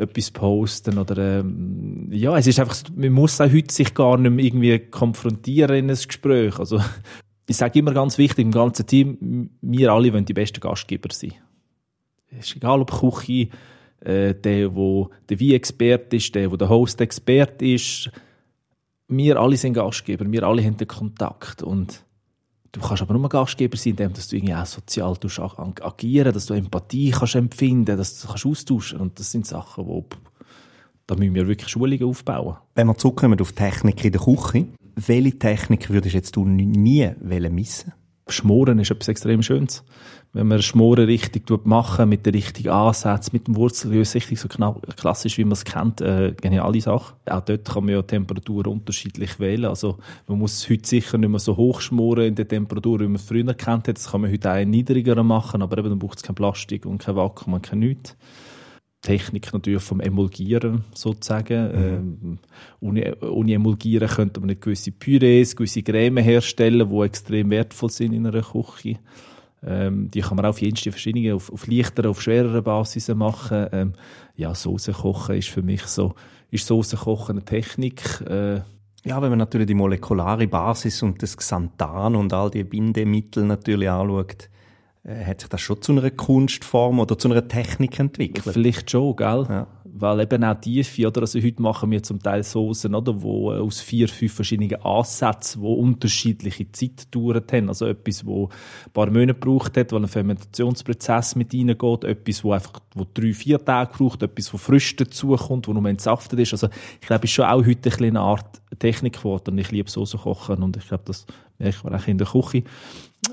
etwas 0.00 0.30
posten 0.30 0.98
oder 0.98 1.40
ähm, 1.40 2.08
ja, 2.10 2.36
es 2.36 2.46
ist 2.46 2.58
einfach, 2.58 2.76
man 2.94 3.12
muss 3.12 3.40
auch 3.40 3.52
heute 3.52 3.72
sich 3.72 3.94
gar 3.94 4.16
nicht 4.16 4.30
mehr 4.32 4.44
irgendwie 4.44 4.78
konfrontieren 4.78 5.76
in 5.76 5.90
ein 5.90 5.96
Gespräch. 5.96 6.58
Also 6.58 6.80
ich 7.46 7.56
sage 7.56 7.78
immer 7.78 7.92
ganz 7.92 8.16
wichtig 8.18 8.44
im 8.44 8.52
ganzen 8.52 8.86
Team, 8.86 9.50
wir 9.60 9.92
alle 9.92 10.12
wollen 10.12 10.24
die 10.24 10.32
besten 10.32 10.60
Gastgeber 10.60 11.10
sein. 11.12 11.34
Es 12.30 12.46
ist 12.46 12.56
egal, 12.56 12.80
ob 12.80 12.90
Küche, 12.92 13.48
äh, 14.00 14.34
der, 14.34 14.74
wo 14.74 15.10
der 15.28 15.38
Wie-Expert 15.38 16.12
ist, 16.14 16.34
der, 16.34 16.50
wo 16.50 16.56
der 16.56 16.68
Host-Expert 16.68 17.60
ist. 17.60 18.10
Wir 19.08 19.38
alle 19.38 19.56
sind 19.56 19.74
Gastgeber, 19.74 20.30
wir 20.30 20.44
alle 20.44 20.64
haben 20.64 20.76
den 20.76 20.88
Kontakt 20.88 21.62
und 21.62 22.04
Du 22.72 22.80
kannst 22.80 23.02
aber 23.02 23.14
nur 23.14 23.28
Gastgeber 23.28 23.76
sein, 23.76 23.92
indem 23.92 24.12
dass 24.12 24.28
du 24.28 24.36
irgendwie 24.36 24.54
auch 24.54 24.66
sozial 24.66 25.16
agieren 25.82 26.32
dass 26.32 26.46
du 26.46 26.54
Empathie 26.54 27.10
kannst 27.10 27.34
empfinden 27.34 27.96
dass 27.96 28.20
du 28.20 28.28
kannst 28.28 28.46
austauschen 28.46 29.00
Und 29.00 29.18
das 29.18 29.30
sind 29.32 29.46
Sachen, 29.46 29.86
wo 29.86 30.06
da 31.06 31.16
müssen 31.16 31.34
wir 31.34 31.48
wirklich 31.48 31.68
Schulungen 31.68 32.04
aufbauen. 32.04 32.56
Wenn 32.76 32.86
wir 32.86 32.96
zurückkommen 32.96 33.40
auf 33.40 33.50
Technik 33.50 34.04
in 34.04 34.12
der 34.12 34.20
Küche, 34.20 34.68
welche 34.94 35.38
Technik 35.38 35.90
würdest 35.90 36.14
jetzt 36.14 36.36
du 36.36 36.44
nie 36.44 37.10
missen 37.50 37.92
Schmoren 38.32 38.78
ist 38.78 38.90
etwas 38.90 39.08
extrem 39.08 39.42
Schönes. 39.42 39.84
Wenn 40.32 40.46
man 40.46 40.62
Schmoren 40.62 41.06
richtig 41.06 41.50
machen, 41.64 42.08
mit 42.08 42.24
den 42.24 42.34
richtigen 42.34 42.68
Ansätzen, 42.68 43.30
mit 43.32 43.48
dem 43.48 43.56
Wurzelgemüse, 43.56 44.14
richtig 44.14 44.38
so 44.38 44.48
klassisch, 44.48 45.38
wie 45.38 45.44
man 45.44 45.52
es 45.52 45.64
kennt, 45.64 46.00
äh, 46.00 46.32
geniale 46.40 46.80
Sache. 46.80 47.14
Auch 47.26 47.40
dort 47.40 47.64
kann 47.68 47.84
man 47.84 47.94
ja 47.94 48.02
Temperaturen 48.02 48.72
unterschiedlich 48.72 49.40
wählen. 49.40 49.64
Also, 49.64 49.98
man 50.28 50.38
muss 50.38 50.70
heute 50.70 50.88
sicher 50.88 51.18
nicht 51.18 51.30
mehr 51.30 51.40
so 51.40 51.56
hoch 51.56 51.80
schmoren 51.80 52.26
in 52.26 52.34
der 52.36 52.46
Temperatur, 52.46 53.00
wie 53.00 53.04
man 53.04 53.16
es 53.16 53.24
früher 53.24 53.54
kennt. 53.54 53.88
Das 53.88 54.12
kann 54.12 54.20
man 54.20 54.30
heute 54.30 54.52
auch 54.52 54.64
niedriger 54.64 55.20
machen, 55.24 55.62
aber 55.62 55.78
eben, 55.78 55.90
dann 55.90 55.98
braucht 55.98 56.18
es 56.18 56.22
kein 56.22 56.36
Plastik 56.36 56.86
und 56.86 56.98
kein 56.98 57.16
Vakuum 57.16 57.54
und 57.54 57.62
kein 57.62 57.80
nichts. 57.80 58.16
Technik 59.02 59.52
natürlich 59.52 59.82
vom 59.82 60.00
Emulgieren 60.00 60.84
sozusagen. 60.94 61.68
Mhm. 61.68 62.18
Ähm, 62.22 62.38
ohne, 62.80 63.16
ohne 63.22 63.54
Emulgieren 63.54 64.08
könnte 64.08 64.40
man 64.40 64.48
nicht 64.48 64.60
gewisse 64.60 64.92
Pürees, 64.92 65.56
gewisse 65.56 65.82
Creme 65.82 66.18
herstellen, 66.18 66.88
die 66.88 67.00
extrem 67.00 67.50
wertvoll 67.50 67.90
sind 67.90 68.12
in 68.12 68.26
einer 68.26 68.42
Küche. 68.42 68.98
Ähm, 69.62 70.10
die 70.10 70.20
kann 70.20 70.36
man 70.36 70.46
auch 70.46 70.50
auf 70.50 70.62
jenste 70.62 70.90
verschiedene, 70.90 71.34
auf, 71.34 71.52
auf 71.52 71.66
leichteren, 71.66 72.10
auf 72.10 72.22
schwereren 72.22 72.64
Basis 72.64 73.08
machen. 73.14 73.66
Ähm, 73.72 73.92
ja, 74.36 74.54
Soße 74.54 74.92
kochen 74.92 75.36
ist 75.36 75.48
für 75.48 75.62
mich 75.62 75.82
so, 75.82 76.14
ist 76.50 76.66
Soße 76.66 76.96
kochen 76.96 77.36
eine 77.36 77.44
Technik. 77.44 78.20
Äh, 78.22 78.60
ja, 79.04 79.22
wenn 79.22 79.30
man 79.30 79.38
natürlich 79.38 79.66
die 79.66 79.74
molekulare 79.74 80.46
Basis 80.46 81.02
und 81.02 81.22
das 81.22 81.36
Xanthan 81.36 82.16
und 82.16 82.32
all 82.32 82.50
die 82.50 82.64
Bindemittel 82.64 83.44
natürlich 83.44 83.88
anschaut, 83.88 84.50
hat 85.08 85.40
sich 85.40 85.48
das 85.48 85.60
schon 85.62 85.80
zu 85.80 85.92
einer 85.92 86.10
Kunstform 86.10 86.98
oder 86.98 87.16
zu 87.16 87.30
einer 87.30 87.48
Technik 87.48 87.98
entwickelt? 87.98 88.52
Vielleicht 88.52 88.90
schon, 88.90 89.16
gell? 89.16 89.46
Ja. 89.48 89.66
Weil 89.84 90.20
eben 90.20 90.44
auch 90.44 90.60
Tiefe, 90.60 91.06
oder? 91.06 91.22
Also 91.22 91.40
heute 91.40 91.62
machen 91.62 91.90
wir 91.90 92.02
zum 92.02 92.22
Teil 92.22 92.42
Soßen, 92.42 92.94
oder? 92.94 93.22
Wo 93.22 93.52
äh, 93.52 93.58
aus 93.58 93.80
vier, 93.80 94.08
fünf 94.08 94.34
verschiedenen 94.34 94.74
Ansätzen, 94.82 95.62
wo 95.62 95.72
unterschiedliche 95.72 96.70
Zeitdauern 96.70 97.42
haben. 97.50 97.68
Also 97.68 97.86
etwas, 97.86 98.26
wo 98.26 98.48
ein 98.48 98.92
paar 98.92 99.10
Monate 99.10 99.34
braucht 99.34 99.78
hat, 99.78 99.90
weil 99.92 100.02
ein 100.02 100.08
Fermentationsprozess 100.08 101.34
mit 101.34 101.54
reingeht. 101.54 102.04
Etwas, 102.04 102.44
wo 102.44 102.52
einfach, 102.52 102.74
wo 102.94 103.06
drei, 103.12 103.32
vier 103.32 103.64
Tage 103.64 103.94
braucht. 103.96 104.22
Etwas, 104.22 104.52
wo 104.52 104.58
frisch 104.58 104.96
dazukommt, 104.96 105.66
wo 105.66 105.72
nur 105.72 105.86
entsaftet 105.86 106.38
ist. 106.38 106.52
Also 106.52 106.68
ich 107.00 107.06
glaube, 107.06 107.24
es 107.24 107.30
ist 107.30 107.34
schon 107.34 107.46
auch 107.46 107.64
heute 107.64 107.90
ein 107.90 108.04
eine 108.04 108.20
Art 108.20 108.60
Technik 108.78 109.14
geworden. 109.14 109.56
Ich 109.58 109.70
liebe 109.70 109.90
Soßen 109.90 110.20
kochen 110.20 110.62
und 110.62 110.76
ich 110.76 110.86
glaube, 110.86 111.04
das 111.06 111.26
merke 111.58 111.78
ich 111.88 111.94
auch 111.94 112.06
in 112.06 112.18
der 112.18 112.26
Küche. 112.26 112.64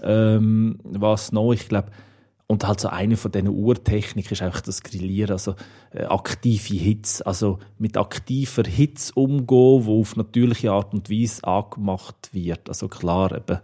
Ähm, 0.04 0.80
was 0.84 1.32
noch? 1.32 1.54
Ich 1.54 1.70
glaube, 1.70 1.92
und 2.48 2.66
halt 2.66 2.80
so 2.80 2.88
eine 2.88 3.18
von 3.18 3.32
diesen 3.32 3.50
Urtechniken 3.50 4.32
ist 4.32 4.42
einfach 4.42 4.62
das 4.62 4.82
Grillieren, 4.82 5.32
also 5.32 5.56
äh, 5.92 6.06
aktive 6.06 6.76
Hitze. 6.76 7.26
Also 7.26 7.60
mit 7.78 7.98
aktiver 7.98 8.64
Hitze 8.64 9.12
umgehen, 9.16 9.86
wo 9.86 10.00
auf 10.00 10.16
natürliche 10.16 10.72
Art 10.72 10.94
und 10.94 11.10
Weise 11.10 11.44
angemacht 11.44 12.30
wird. 12.32 12.70
Also 12.70 12.88
klar, 12.88 13.36
eben, 13.36 13.60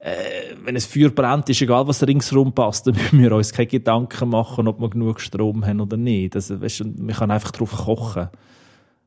äh, 0.00 0.56
wenn 0.64 0.74
es 0.74 0.86
Feuer 0.86 1.10
brennt, 1.10 1.48
ist 1.48 1.62
egal, 1.62 1.86
was 1.86 2.04
ringsherum 2.04 2.52
passt, 2.52 2.86
dann 2.88 2.94
müssen 2.94 3.22
wir 3.22 3.32
uns 3.32 3.52
keine 3.52 3.68
Gedanken 3.68 4.30
machen, 4.30 4.66
ob 4.66 4.80
wir 4.80 4.90
genug 4.90 5.20
Strom 5.20 5.64
haben 5.64 5.80
oder 5.80 5.96
nicht. 5.96 6.34
Also, 6.34 6.60
weißt, 6.60 6.84
man 6.98 7.14
kann 7.14 7.30
einfach 7.30 7.52
drauf 7.52 7.70
kochen. 7.70 8.28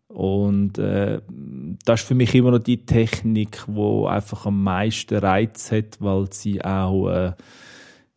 Und 0.09 0.79
äh, 0.79 1.21
das 1.85 2.01
ist 2.01 2.07
für 2.07 2.15
mich 2.15 2.33
immer 2.33 2.51
noch 2.51 2.59
die 2.59 2.83
Technik, 2.85 3.63
wo 3.67 4.07
einfach 4.07 4.47
am 4.47 4.63
meisten 4.63 5.17
Reiz 5.17 5.71
hat, 5.71 6.01
weil 6.01 6.33
sie 6.33 6.63
auch 6.65 7.09
äh, 7.09 7.33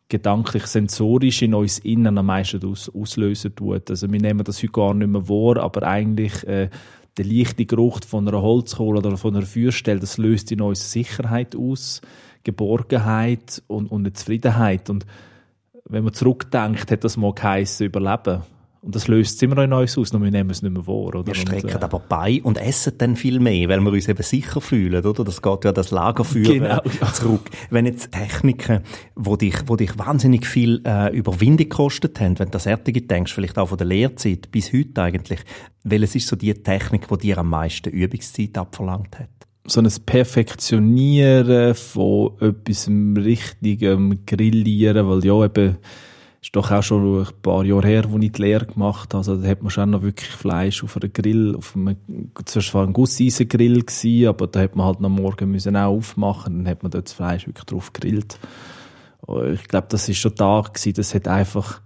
gedanklich 0.09 0.65
sensorisch 0.65 1.43
in 1.43 1.53
uns 1.53 1.79
innen 1.79 2.17
am 2.17 2.25
meisten 2.25 2.65
aus, 2.65 2.89
auslösen 2.93 3.55
tut. 3.55 3.91
Also 3.91 4.11
wir 4.11 4.19
nehmen 4.19 4.43
das 4.43 4.61
heute 4.63 4.71
gar 4.71 4.93
nicht 4.95 5.07
mehr 5.07 5.29
wahr, 5.29 5.57
aber 5.57 5.83
eigentlich 5.83 6.45
äh, 6.47 6.69
der 7.17 7.25
leichte 7.25 7.65
Geruch 7.65 7.99
von 8.07 8.27
einer 8.27 8.41
Holzkohle 8.41 8.97
oder 8.97 9.15
von 9.15 9.35
einer 9.35 9.45
Feuerstelle, 9.45 9.99
das 9.99 10.17
löst 10.17 10.51
in 10.51 10.61
uns 10.61 10.91
Sicherheit 10.91 11.55
aus, 11.55 12.01
Geborgenheit 12.43 13.61
und, 13.67 13.91
und 13.91 14.01
eine 14.01 14.13
Zufriedenheit. 14.13 14.89
Und 14.89 15.05
wenn 15.85 16.03
man 16.03 16.13
zurückdenkt, 16.13 16.89
hat 16.89 17.03
das 17.03 17.17
mal 17.17 17.33
geheissen, 17.33 17.85
überleben. 17.85 18.41
Und 18.83 18.95
das 18.95 19.07
löst 19.07 19.37
es 19.37 19.41
immer 19.41 19.55
noch 19.55 19.63
in 19.63 19.71
uns 19.71 19.97
aus, 19.97 20.11
nur 20.11 20.21
wir 20.21 20.29
nehmen 20.29 20.49
es 20.49 20.61
nicht 20.61 20.73
mehr 20.73 20.83
vor. 20.83 21.15
Oder? 21.15 21.25
Wir 21.25 21.35
strecken 21.35 21.67
und, 21.67 21.81
äh, 21.81 21.85
aber 21.85 21.99
bei 21.99 22.41
und 22.43 22.57
essen 22.57 22.93
dann 22.97 23.15
viel 23.15 23.39
mehr, 23.39 23.69
weil 23.69 23.79
wir 23.79 23.91
uns 23.93 24.09
eben 24.09 24.21
sicher 24.21 24.59
fühlen, 24.59 25.05
oder? 25.05 25.23
Das 25.23 25.41
geht 25.41 25.63
ja 25.63 25.71
das 25.71 25.91
Lagerfeuer 25.91 26.43
genau, 26.43 26.81
ja. 27.01 27.13
zurück. 27.13 27.49
Wenn 27.69 27.85
jetzt 27.85 28.11
Techniken, 28.11 28.81
wo 29.15 29.37
dich, 29.37 29.55
wo 29.67 29.77
dich 29.77 29.97
wahnsinnig 29.97 30.45
viel 30.45 30.81
äh, 30.85 31.15
Überwindung 31.15 31.69
gekostet 31.69 32.19
haben, 32.19 32.37
wenn 32.39 32.47
du 32.47 32.51
das 32.51 32.65
Erdige 32.65 33.01
denkst, 33.01 33.31
vielleicht 33.31 33.57
auch 33.57 33.69
von 33.69 33.77
der 33.77 33.87
Lehrzeit 33.87 34.51
bis 34.51 34.73
heute 34.73 35.01
eigentlich, 35.01 35.39
welches 35.85 36.15
ist 36.15 36.27
so 36.27 36.35
die 36.35 36.53
Technik, 36.53 37.07
die 37.07 37.17
dir 37.19 37.37
am 37.37 37.49
meisten 37.49 37.89
Übungszeit 37.89 38.57
abverlangt 38.57 39.17
hat? 39.17 39.29
so 39.65 39.79
ein 39.79 39.89
Perfektionieren 40.05 41.73
von 41.73 42.33
etwas 42.41 42.89
richtigem 42.89 44.25
Grillieren, 44.25 45.07
weil 45.07 45.23
ja 45.23 45.45
eben 45.45 45.77
ist 46.43 46.55
doch 46.57 46.71
auch 46.71 46.83
schon 46.83 47.21
ein 47.21 47.27
paar 47.41 47.63
Jahre 47.63 47.87
her, 47.87 48.03
wo 48.09 48.19
ich 48.19 48.33
die 48.33 48.41
Lehre 48.41 48.65
gemacht 48.65 49.13
habe. 49.13 49.19
Also, 49.19 49.37
da 49.37 49.47
hat 49.47 49.61
man 49.61 49.69
schon 49.69 49.91
noch 49.91 50.01
wirklich 50.01 50.29
Fleisch 50.29 50.83
auf 50.83 50.97
einem 50.97 51.13
Grill, 51.13 51.55
auf 51.55 51.73
einem, 51.75 51.95
zuerst 52.43 52.73
war 52.73 52.85
ein 52.85 52.91
Gusseisengrill 52.91 53.81
gewesen, 53.81 54.27
aber 54.27 54.47
da 54.47 54.59
hat 54.59 54.75
man 54.75 54.85
halt 54.85 54.97
am 55.01 55.13
Morgen 55.13 55.51
müssen 55.51 55.77
auch 55.77 55.95
aufmachen, 55.95 56.57
dann 56.57 56.67
hat 56.67 56.83
man 56.83 56.91
dort 56.91 57.05
das 57.05 57.13
Fleisch 57.13 57.47
wirklich 57.47 57.63
drauf 57.63 57.93
gegrillt. 57.93 58.37
Ich 59.53 59.69
glaube, 59.69 59.87
das 59.89 60.09
ist 60.09 60.17
schon 60.17 60.35
da 60.35 60.59
gewesen, 60.61 60.93
das 60.95 61.15
hat 61.15 61.29
einfach 61.29 61.81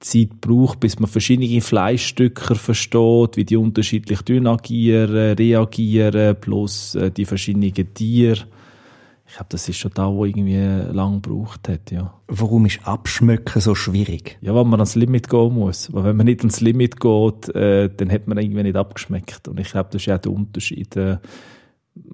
Zeit 0.00 0.30
gebraucht, 0.42 0.80
bis 0.80 0.98
man 0.98 1.08
verschiedene 1.08 1.60
Fleischstücke 1.60 2.56
versteht, 2.56 3.36
wie 3.36 3.44
die 3.44 3.56
unterschiedlich 3.56 4.20
agieren, 4.28 5.34
reagieren, 5.36 6.36
plus 6.40 6.96
äh, 6.96 7.12
die 7.12 7.24
verschiedenen 7.24 7.72
Tiere 7.94 8.44
ich 9.26 9.34
glaube, 9.34 9.48
das 9.48 9.68
ist 9.68 9.78
schon 9.78 9.90
da, 9.94 10.12
wo 10.12 10.24
irgendwie 10.24 10.58
lang 10.92 11.22
gebraucht 11.22 11.68
hat, 11.68 11.90
ja. 11.90 12.14
Warum 12.28 12.66
ist 12.66 12.86
Abschmecken 12.86 13.60
so 13.60 13.74
schwierig? 13.74 14.38
Ja, 14.42 14.54
weil 14.54 14.64
man 14.64 14.80
ans 14.80 14.94
Limit 14.94 15.28
gehen 15.30 15.54
muss. 15.54 15.92
Weil 15.92 16.04
wenn 16.04 16.16
man 16.16 16.26
nicht 16.26 16.40
ans 16.40 16.60
Limit 16.60 17.00
geht, 17.00 17.54
äh, 17.54 17.88
dann 17.94 18.12
hat 18.12 18.28
man 18.28 18.38
irgendwie 18.38 18.62
nicht 18.62 18.76
abgeschmeckt. 18.76 19.48
Und 19.48 19.58
ich 19.58 19.70
glaube, 19.70 19.88
das 19.90 20.02
ist 20.02 20.06
ja 20.06 20.18
der 20.18 20.32
Unterschied. 20.32 20.94
Äh, 20.96 21.18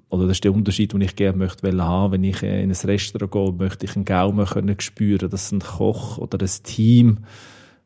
oder 0.09 0.23
das 0.23 0.37
ist 0.37 0.43
der 0.43 0.53
Unterschied, 0.53 0.93
den 0.93 1.01
ich 1.01 1.15
gerne 1.15 1.37
möchte 1.37 1.71
haben. 1.83 2.13
Wenn 2.13 2.23
ich 2.23 2.43
äh, 2.43 2.63
in 2.63 2.69
ein 2.69 2.75
Restaurant 2.75 3.31
gehe, 3.31 3.51
möchte 3.51 3.85
ich 3.85 3.95
einen 3.95 4.05
Gaumen 4.05 4.45
können 4.45 4.79
spüren, 4.79 5.29
dass 5.29 5.51
ein 5.51 5.59
Koch 5.59 6.17
oder 6.17 6.39
ein 6.39 6.63
Team 6.63 7.19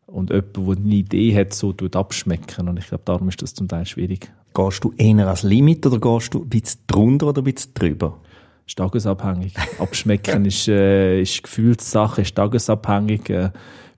und 0.06 0.30
jemand, 0.30 0.56
der 0.56 0.78
eine 0.78 0.96
Idee 0.96 1.36
hat, 1.36 1.54
so 1.54 1.74
tut 1.74 1.96
abschmecken. 1.96 2.70
Und 2.70 2.78
ich 2.78 2.88
glaube, 2.88 3.04
darum 3.06 3.28
ist 3.30 3.42
das 3.42 3.54
zum 3.54 3.68
Teil 3.68 3.86
schwierig. 3.86 4.32
Gehst 4.54 4.84
du 4.84 4.94
eher 4.98 5.26
ans 5.26 5.44
Limit 5.44 5.86
oder 5.86 6.00
gehst 6.00 6.34
du 6.34 6.44
ein 6.44 6.50
bisschen 6.50 6.82
drunter 6.88 7.28
oder 7.28 7.42
ein 7.42 7.46
bisschen 7.46 7.74
drüber? 7.74 8.20
Ist 8.66 8.78
tagesabhängig. 8.78 9.54
Abschmecken 9.80 10.46
ist, 10.46 10.68
äh, 10.68 11.22
ist 11.22 11.44
Gefühlssache, 11.44 12.22
ist 12.22 12.36
tagesabhängig. 12.36 13.30
Äh, 13.30 13.52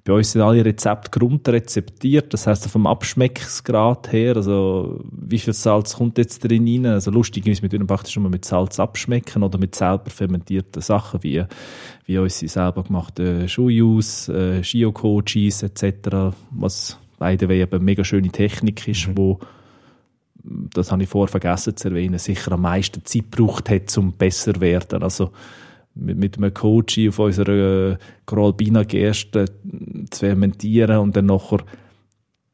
bei 0.07 0.13
uns 0.13 0.31
sind 0.31 0.41
alle 0.41 0.63
Rezepte 0.63 1.11
grundrezeptiert, 1.11 2.33
das 2.33 2.47
heißt 2.47 2.69
vom 2.69 2.87
Abschmeckungsgrad 2.87 4.13
her, 4.13 4.37
also 4.37 5.03
wie 5.11 5.37
viel 5.37 5.51
Salz 5.51 5.97
kommt 5.97 6.17
jetzt 6.17 6.45
drin 6.45 6.65
rein. 6.65 6.85
Also 6.85 7.11
lustig 7.11 7.45
ist, 7.45 7.61
wir 7.61 7.69
tun 7.69 7.85
praktisch 7.85 8.13
schon 8.13 8.23
mal 8.23 8.29
mit 8.29 8.45
Salz 8.45 8.79
abschmecken 8.79 9.43
oder 9.43 9.57
mit 9.57 9.75
selber 9.75 10.09
fermentierten 10.09 10.81
Sachen 10.81 11.23
wie, 11.23 11.43
wie 12.05 12.17
unsere 12.19 12.49
selber 12.49 12.83
gemachten 12.83 13.49
Shuyus, 13.49 14.29
äh, 14.29 14.63
Shioko, 14.63 15.21
Cheese 15.23 15.65
etc., 15.65 16.33
was 16.51 16.97
beide 17.17 17.53
eben 17.53 17.83
mega 17.83 18.05
schöne 18.05 18.29
Technik 18.29 18.87
ist, 18.87 19.09
mhm. 19.09 19.17
wo 19.17 19.39
das 20.73 20.91
habe 20.91 21.03
ich 21.03 21.09
vorher 21.09 21.31
vergessen 21.31 21.75
zu 21.75 21.89
erwähnen, 21.89 22.19
sicher 22.19 22.53
am 22.53 22.61
meisten 22.61 23.03
Zeit 23.05 23.31
gebraucht 23.31 23.69
hat, 23.69 23.97
um 23.97 24.13
besser 24.13 24.53
zu 24.53 24.61
werden. 24.61 25.03
Also 25.03 25.31
mit, 25.95 26.17
mit 26.17 26.37
einem 26.37 26.53
Coach 26.53 26.99
auf 27.07 27.19
unserer 27.19 27.91
äh, 27.91 27.97
Coralbina 28.25 28.83
Gerste 28.83 29.45
zu 30.09 30.19
fermentieren 30.19 30.97
und 30.97 31.15
dann 31.15 31.25
nachher 31.25 31.59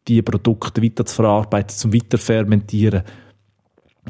die 0.08 0.22
Produkte 0.22 0.82
weiter 0.82 1.06
zu 1.06 1.16
verarbeiten, 1.16 1.76
zum 1.76 1.94
Weiterfermentieren. 1.94 3.04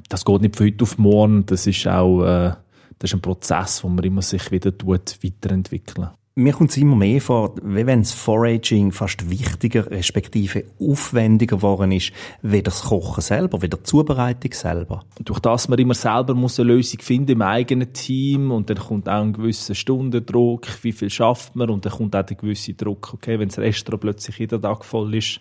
Das 0.09 0.25
geht 0.25 0.41
nicht 0.41 0.55
von 0.55 0.67
heute 0.67 0.83
auf 0.83 0.97
morgen. 0.97 1.45
Das 1.45 1.67
ist 1.67 1.87
auch 1.87 2.23
äh, 2.23 2.53
das 2.99 3.09
ist 3.09 3.15
ein 3.15 3.21
Prozess, 3.21 3.83
wo 3.83 3.89
man 3.89 4.03
immer 4.05 4.21
sich 4.21 4.49
wieder 4.51 4.77
tut, 4.77 5.17
weiterentwickeln 5.23 6.09
mir 6.35 6.53
kommt 6.53 6.71
es 6.71 6.77
immer 6.77 6.95
mehr 6.95 7.21
vor, 7.21 7.55
wie 7.61 7.85
wenn 7.85 8.01
das 8.01 8.11
Foraging 8.11 8.91
fast 8.91 9.29
wichtiger, 9.29 9.89
respektive 9.91 10.63
aufwendiger 10.79 11.57
geworden 11.57 11.91
ist, 11.91 12.11
wie 12.41 12.63
das 12.63 12.85
Kochen 12.85 13.21
selber, 13.21 13.61
wie 13.61 13.69
die 13.69 13.83
Zubereitung 13.83 14.51
selber. 14.51 15.05
Durch 15.23 15.39
das 15.39 15.67
man 15.67 15.77
immer 15.77 15.93
selber 15.93 16.33
muss 16.33 16.59
eine 16.59 16.73
Lösung 16.73 17.01
finden 17.01 17.33
im 17.33 17.41
eigenen 17.43 17.93
Team 17.93 18.49
und 18.49 18.69
dann 18.69 18.77
kommt 18.77 19.07
auch 19.07 19.21
ein 19.21 19.33
gewisser 19.33 19.75
Stundendruck, 19.75 20.67
wie 20.83 20.91
viel 20.91 21.11
schafft 21.11 21.55
man 21.55 21.69
und 21.69 21.85
dann 21.85 21.93
kommt 21.93 22.15
auch 22.15 22.25
der 22.25 22.35
gewisse 22.35 22.73
Druck, 22.73 23.13
okay, 23.13 23.37
wenn 23.37 23.49
das 23.49 23.59
Restaurant 23.59 24.01
plötzlich 24.01 24.39
jeden 24.39 24.61
Tag 24.61 24.83
voll 24.85 25.13
ist, 25.13 25.39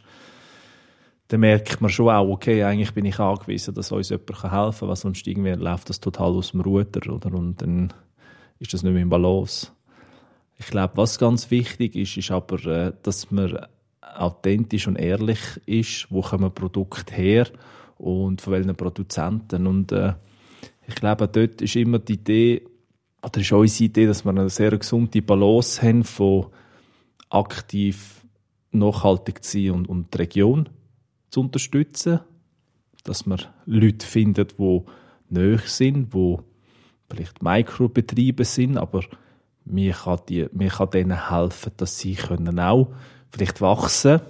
dann 1.28 1.40
merkt 1.40 1.80
man 1.80 1.90
schon 1.90 2.10
auch, 2.10 2.28
okay, 2.28 2.62
eigentlich 2.64 2.92
bin 2.92 3.06
ich 3.06 3.18
angewiesen, 3.18 3.72
dass 3.72 3.92
uns 3.92 4.10
jemand 4.10 4.42
helfen 4.42 4.80
kann, 4.80 4.88
weil 4.88 4.96
sonst 4.96 5.26
irgendwie 5.26 5.52
läuft 5.52 5.88
das 5.88 6.00
total 6.00 6.32
aus 6.32 6.50
dem 6.50 6.60
Ruder, 6.60 7.10
oder? 7.10 7.32
Und 7.32 7.62
dann 7.62 7.94
ist 8.58 8.74
das 8.74 8.82
nicht 8.82 8.92
mehr 8.92 9.02
im 9.02 9.08
Balance. 9.08 9.68
Ich 10.64 10.70
glaube, 10.70 10.96
was 10.96 11.18
ganz 11.18 11.50
wichtig 11.50 11.96
ist, 11.96 12.16
ist 12.16 12.30
aber, 12.30 12.64
äh, 12.66 12.92
dass 13.02 13.32
man 13.32 13.66
authentisch 14.00 14.86
und 14.86 14.94
ehrlich 14.96 15.40
ist, 15.66 16.06
wo 16.10 16.20
kommen 16.20 16.54
Produkte 16.54 17.14
her 17.14 17.48
und 17.98 18.40
von 18.40 18.52
welchen 18.52 18.76
Produzenten. 18.76 19.66
Und 19.66 19.90
äh, 19.90 20.14
Ich 20.86 20.94
glaube, 20.94 21.26
dort 21.26 21.62
ist 21.62 21.74
immer 21.74 21.98
die 21.98 22.14
Idee, 22.14 22.62
oder 23.24 23.40
ist 23.40 23.52
unsere 23.52 23.84
Idee, 23.84 24.06
dass 24.06 24.24
wir 24.24 24.30
eine 24.30 24.48
sehr 24.50 24.76
gesunde 24.78 25.20
Balance 25.20 25.82
haben 25.82 26.04
von 26.04 26.46
aktiv 27.28 28.24
nachhaltig 28.70 29.42
zu 29.42 29.58
sein 29.58 29.70
und, 29.72 29.88
und 29.88 30.14
die 30.14 30.18
Region 30.18 30.68
zu 31.30 31.40
unterstützen. 31.40 32.20
Dass 33.02 33.26
wir 33.26 33.38
Leute 33.66 34.06
finden, 34.06 34.46
die 34.58 34.80
näher 35.28 35.58
sind, 35.64 36.14
die 36.14 36.36
vielleicht 37.10 37.42
Mikrobetriebe 37.42 38.44
sind, 38.44 38.76
aber 38.76 39.02
mir 39.64 39.92
kann, 39.92 40.20
die, 40.28 40.46
mir 40.52 40.70
kann 40.70 40.90
denen 40.90 41.30
helfen, 41.30 41.72
dass 41.76 41.98
sie 41.98 42.14
können 42.14 42.58
auch 42.58 42.88
vielleicht 43.30 43.60
wachsen 43.60 44.20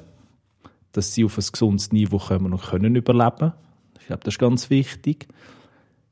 dass 0.93 1.15
sie 1.15 1.25
auf 1.25 1.39
ein 1.39 1.45
gesundes 1.51 1.91
Niveau 1.91 2.19
kommen 2.19 2.53
und 2.53 2.63
können 2.63 2.95
überleben. 2.95 3.53
Ich 3.99 4.07
glaube, 4.07 4.23
das 4.25 4.35
ist 4.35 4.39
ganz 4.39 4.71
wichtig. 4.71 5.27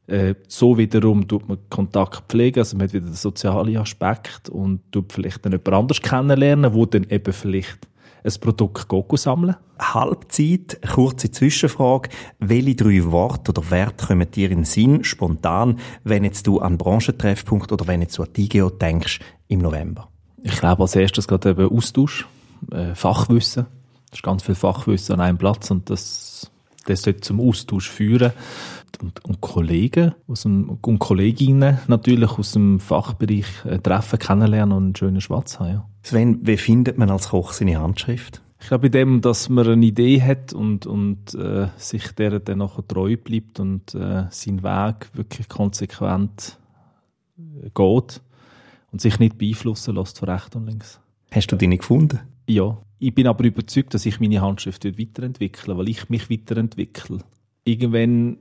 Äh, 0.06 0.34
so 0.48 0.76
wiederum 0.78 1.28
tut 1.28 1.48
man 1.48 1.58
Kontakt 1.68 2.24
pflegen, 2.28 2.58
also 2.58 2.76
man 2.76 2.88
hat 2.88 2.94
wieder 2.94 3.06
den 3.06 3.14
sozialen 3.14 3.76
Aspekt 3.76 4.48
und 4.48 4.80
tut 4.90 5.12
vielleicht 5.12 5.44
dann 5.44 5.52
jemand 5.52 5.68
anders 5.68 6.02
kennenlernen, 6.02 6.74
wo 6.74 6.86
dann 6.86 7.04
eben 7.04 7.32
vielleicht 7.32 7.86
ein 8.24 8.32
Produkt 8.40 8.88
Goku 8.88 9.16
sammeln. 9.16 9.56
Halbzeit, 9.78 10.80
kurze 10.92 11.30
Zwischenfrage. 11.30 12.10
Welche 12.38 12.76
drei 12.76 13.04
Worte 13.10 13.52
oder 13.52 13.70
Werte 13.70 14.06
kommen 14.06 14.30
dir 14.30 14.50
in 14.50 14.58
den 14.58 14.64
Sinn, 14.64 15.04
spontan, 15.04 15.78
wenn 16.04 16.24
jetzt 16.24 16.46
du 16.46 16.58
an 16.58 16.76
Branchentreffpunkt 16.76 17.72
oder 17.72 17.86
wenn 17.86 18.02
jetzt 18.02 18.18
du 18.18 18.22
an 18.22 18.32
DIGEO 18.32 18.70
denkst 18.70 19.20
im 19.48 19.60
November? 19.60 20.08
Ich 20.42 20.58
glaube 20.58 20.82
als 20.82 20.96
erstes 20.96 21.26
gerade 21.28 21.50
eben 21.50 21.70
Austausch, 21.76 22.26
äh, 22.70 22.94
Fachwissen. 22.94 23.66
Das 24.10 24.18
ist 24.18 24.22
ganz 24.22 24.42
viel 24.42 24.54
Fachwissen 24.54 25.14
an 25.14 25.20
einem 25.20 25.38
Platz 25.38 25.70
und 25.70 25.88
das, 25.88 26.50
das 26.86 27.02
sollte 27.02 27.20
zum 27.20 27.40
Austausch 27.40 27.88
führen. 27.88 28.32
Und, 28.98 29.24
und 29.24 29.40
Kollegen 29.40 30.14
aus 30.26 30.42
dem, 30.42 30.70
und 30.70 30.98
Kolleginnen 30.98 31.78
natürlich 31.86 32.30
aus 32.32 32.52
dem 32.52 32.80
Fachbereich 32.80 33.46
äh, 33.64 33.78
treffen, 33.78 34.18
kennenlernen 34.18 34.76
und 34.76 34.84
einen 34.84 34.96
schönen 34.96 35.20
Schwarz 35.20 35.58
haben. 35.58 35.70
Ja. 35.70 35.88
Sven, 36.02 36.46
wie 36.46 36.56
findet 36.56 36.98
man 36.98 37.10
als 37.10 37.28
Koch 37.28 37.52
seine 37.52 37.80
Handschrift? 37.80 38.42
Ich 38.60 38.68
glaube, 38.68 38.86
in 38.86 38.92
dem, 38.92 39.20
dass 39.20 39.48
man 39.48 39.66
eine 39.66 39.86
Idee 39.86 40.20
hat 40.20 40.52
und, 40.52 40.86
und 40.86 41.34
äh, 41.34 41.68
sich 41.76 42.12
der 42.12 42.40
dann 42.40 42.58
nachher 42.58 42.86
treu 42.86 43.16
bleibt 43.16 43.58
und 43.58 43.94
äh, 43.94 44.26
seinen 44.30 44.62
Weg 44.62 45.10
wirklich 45.14 45.48
konsequent 45.48 46.58
äh, 47.38 47.70
geht 47.74 48.20
und 48.92 49.00
sich 49.00 49.18
nicht 49.18 49.38
beeinflussen 49.38 49.94
lässt 49.94 50.18
von 50.18 50.28
rechts 50.28 50.56
und 50.56 50.66
links. 50.66 51.00
Hast 51.30 51.46
du 51.48 51.56
deine 51.56 51.78
gefunden? 51.78 52.20
Ja. 52.46 52.76
Ich 52.98 53.14
bin 53.14 53.26
aber 53.26 53.44
überzeugt, 53.44 53.94
dass 53.94 54.04
ich 54.04 54.20
meine 54.20 54.42
Handschrift 54.42 54.84
weiterentwickle, 54.84 55.76
weil 55.78 55.88
ich 55.88 56.10
mich 56.10 56.28
weiterentwickle. 56.28 57.20
Irgendwann 57.64 58.36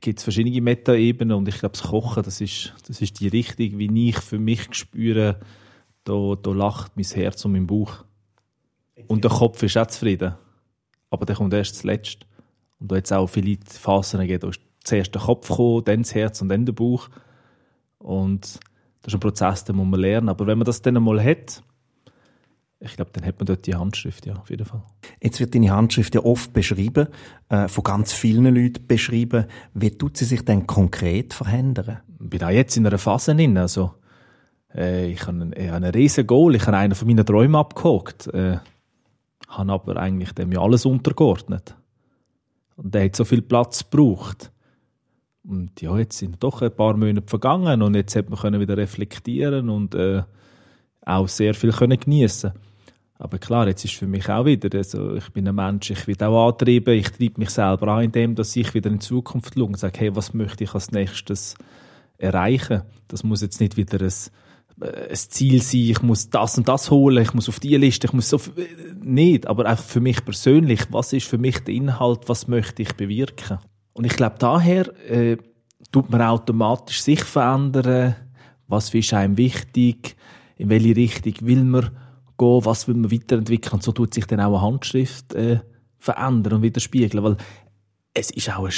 gibt 0.00 0.18
es 0.18 0.24
verschiedene 0.24 0.60
Metaebenen 0.60 1.36
und 1.36 1.48
ich 1.48 1.58
glaube, 1.58 1.76
das 1.76 1.88
Kochen, 1.88 2.22
das 2.22 2.40
ist, 2.40 2.74
das 2.86 3.00
ist 3.00 3.18
die 3.20 3.28
Richtung, 3.28 3.78
wie 3.78 4.08
ich 4.08 4.18
für 4.18 4.38
mich 4.38 4.74
spüre, 4.74 5.40
da, 6.04 6.34
da 6.40 6.50
lacht 6.50 6.96
mein 6.96 7.04
Herz 7.04 7.44
und 7.44 7.52
mein 7.52 7.66
Bauch. 7.66 8.04
Und 9.06 9.24
der 9.24 9.30
Kopf 9.30 9.62
ist 9.62 9.76
auch 9.76 9.86
zufrieden. 9.86 10.34
Aber 11.10 11.26
der 11.26 11.36
kommt 11.36 11.54
erst 11.54 11.76
zuletzt. 11.76 12.26
Und 12.78 12.90
da 12.90 12.96
hat 12.96 13.04
es 13.06 13.12
auch 13.12 13.26
viele 13.26 13.58
Phasen 13.64 14.20
gegeben, 14.20 14.40
da 14.40 14.48
ist 14.48 14.60
zuerst 14.84 15.14
der 15.14 15.22
Kopf 15.22 15.48
gekommen, 15.48 15.84
dann 15.84 16.02
das 16.02 16.14
Herz 16.14 16.40
und 16.40 16.48
dann 16.48 16.64
der 16.64 16.72
Bauch. 16.72 17.08
Und 17.98 18.60
das 19.02 19.08
ist 19.08 19.14
ein 19.14 19.20
Prozess, 19.20 19.64
den 19.64 19.76
muss 19.76 19.86
man 19.86 20.00
lernen. 20.00 20.28
Aber 20.28 20.46
wenn 20.46 20.58
man 20.58 20.64
das 20.64 20.82
dann 20.82 20.96
einmal 20.96 21.22
hat, 21.22 21.62
ich 22.80 22.94
glaube, 22.94 23.10
dann 23.12 23.24
hat 23.24 23.38
man 23.38 23.46
dort 23.46 23.66
die 23.66 23.74
Handschrift, 23.74 24.26
ja, 24.26 24.34
auf 24.34 24.50
jeden 24.50 24.64
Fall. 24.64 24.82
Jetzt 25.20 25.40
wird 25.40 25.54
deine 25.54 25.70
Handschrift 25.70 26.14
ja 26.14 26.22
oft 26.22 26.52
beschrieben, 26.52 27.08
äh, 27.48 27.68
von 27.68 27.84
ganz 27.84 28.12
vielen 28.12 28.54
Leuten 28.54 28.86
beschrieben. 28.86 29.46
Wie 29.74 29.90
tut 29.90 30.16
sie 30.16 30.24
sich 30.24 30.44
denn 30.44 30.66
konkret 30.66 31.34
verändern? 31.34 32.00
Ich 32.20 32.30
bin 32.30 32.42
auch 32.42 32.50
jetzt 32.50 32.76
in 32.76 32.86
einer 32.86 32.98
Phase 32.98 33.34
drin, 33.34 33.58
also 33.58 33.94
äh, 34.74 35.10
ich 35.10 35.22
habe 35.22 35.40
einen, 35.40 35.52
ich 35.56 35.70
einen 35.70 35.90
riesen 35.92 36.26
Goal, 36.26 36.54
ich 36.54 36.66
habe 36.66 36.76
einen 36.76 36.94
von 36.94 37.08
meinen 37.08 37.26
Träumen 37.26 37.56
abgehakt, 37.56 38.28
äh, 38.28 38.58
habe 39.48 39.72
aber 39.72 39.96
eigentlich 39.96 40.32
dem 40.32 40.52
ja 40.52 40.60
alles 40.60 40.86
untergeordnet. 40.86 41.74
Und 42.76 42.94
der 42.94 43.04
hat 43.04 43.16
so 43.16 43.24
viel 43.24 43.42
Platz 43.42 43.88
gebraucht. 43.90 44.52
Und 45.42 45.80
ja, 45.80 45.96
jetzt 45.98 46.18
sind 46.18 46.42
doch 46.42 46.62
ein 46.62 46.74
paar 46.74 46.96
Monate 46.96 47.26
vergangen 47.26 47.82
und 47.82 47.94
jetzt 47.94 48.14
hat 48.14 48.28
man 48.28 48.60
wieder 48.60 48.76
reflektieren 48.76 49.68
und 49.68 49.94
äh, 49.94 50.22
auch 51.04 51.26
sehr 51.26 51.54
viel 51.54 51.72
können 51.72 51.98
geniessen 51.98 52.52
aber 53.18 53.38
klar, 53.38 53.66
jetzt 53.66 53.84
ist 53.84 53.94
für 53.94 54.06
mich 54.06 54.28
auch 54.28 54.44
wieder, 54.44 54.76
also 54.78 55.14
ich 55.14 55.28
bin 55.30 55.48
ein 55.48 55.54
Mensch, 55.54 55.90
ich 55.90 56.06
will 56.06 56.22
auch 56.22 56.48
antrieben, 56.48 56.94
ich 56.94 57.10
treibe 57.10 57.40
mich 57.40 57.50
selber 57.50 57.88
an, 57.88 58.04
indem 58.04 58.36
dass 58.36 58.54
ich 58.54 58.72
wieder 58.74 58.90
in 58.90 59.00
Zukunft 59.00 59.54
schaue 59.54 59.64
und 59.64 59.78
sage, 59.78 59.98
hey, 59.98 60.16
was 60.16 60.34
möchte 60.34 60.62
ich 60.62 60.72
als 60.72 60.92
nächstes 60.92 61.56
erreichen? 62.16 62.82
Das 63.08 63.24
muss 63.24 63.42
jetzt 63.42 63.60
nicht 63.60 63.76
wieder 63.76 64.00
ein, 64.00 64.12
äh, 64.86 65.08
ein 65.10 65.16
Ziel 65.16 65.60
sein, 65.62 65.80
ich 65.80 66.02
muss 66.02 66.30
das 66.30 66.58
und 66.58 66.68
das 66.68 66.92
holen, 66.92 67.24
ich 67.24 67.34
muss 67.34 67.48
auf 67.48 67.58
die 67.58 67.76
Liste, 67.76 68.06
ich 68.06 68.12
muss 68.12 68.28
so, 68.28 68.40
nicht, 69.02 69.48
aber 69.48 69.66
einfach 69.66 69.84
für 69.84 70.00
mich 70.00 70.24
persönlich, 70.24 70.82
was 70.90 71.12
ist 71.12 71.26
für 71.26 71.38
mich 71.38 71.58
der 71.64 71.74
Inhalt, 71.74 72.28
was 72.28 72.46
möchte 72.46 72.82
ich 72.82 72.92
bewirken? 72.94 73.58
Und 73.94 74.04
ich 74.04 74.14
glaube, 74.14 74.36
daher 74.38 74.94
äh, 75.10 75.38
tut 75.90 76.08
man 76.08 76.22
automatisch 76.22 77.02
sich 77.02 77.24
verändern, 77.24 78.14
was 78.68 78.94
ist 78.94 79.12
einem 79.12 79.36
wichtig, 79.36 80.14
in 80.56 80.70
welche 80.70 80.94
Richtung 80.94 81.34
will 81.40 81.64
man 81.64 81.90
gehen, 82.38 82.64
was 82.64 82.88
will 82.88 82.94
man 82.96 83.12
weiterentwickeln. 83.12 83.74
Und 83.74 83.82
so 83.82 83.92
tut 83.92 84.14
sich 84.14 84.26
dann 84.26 84.40
auch 84.40 84.54
eine 84.54 84.62
Handschrift 84.62 85.34
äh, 85.34 85.60
verändern 85.98 86.54
und 86.54 86.62
widerspiegeln. 86.62 87.22
Weil 87.24 87.36
es 88.14 88.30
ist 88.30 88.50
auch 88.56 88.64
ein, 88.64 88.72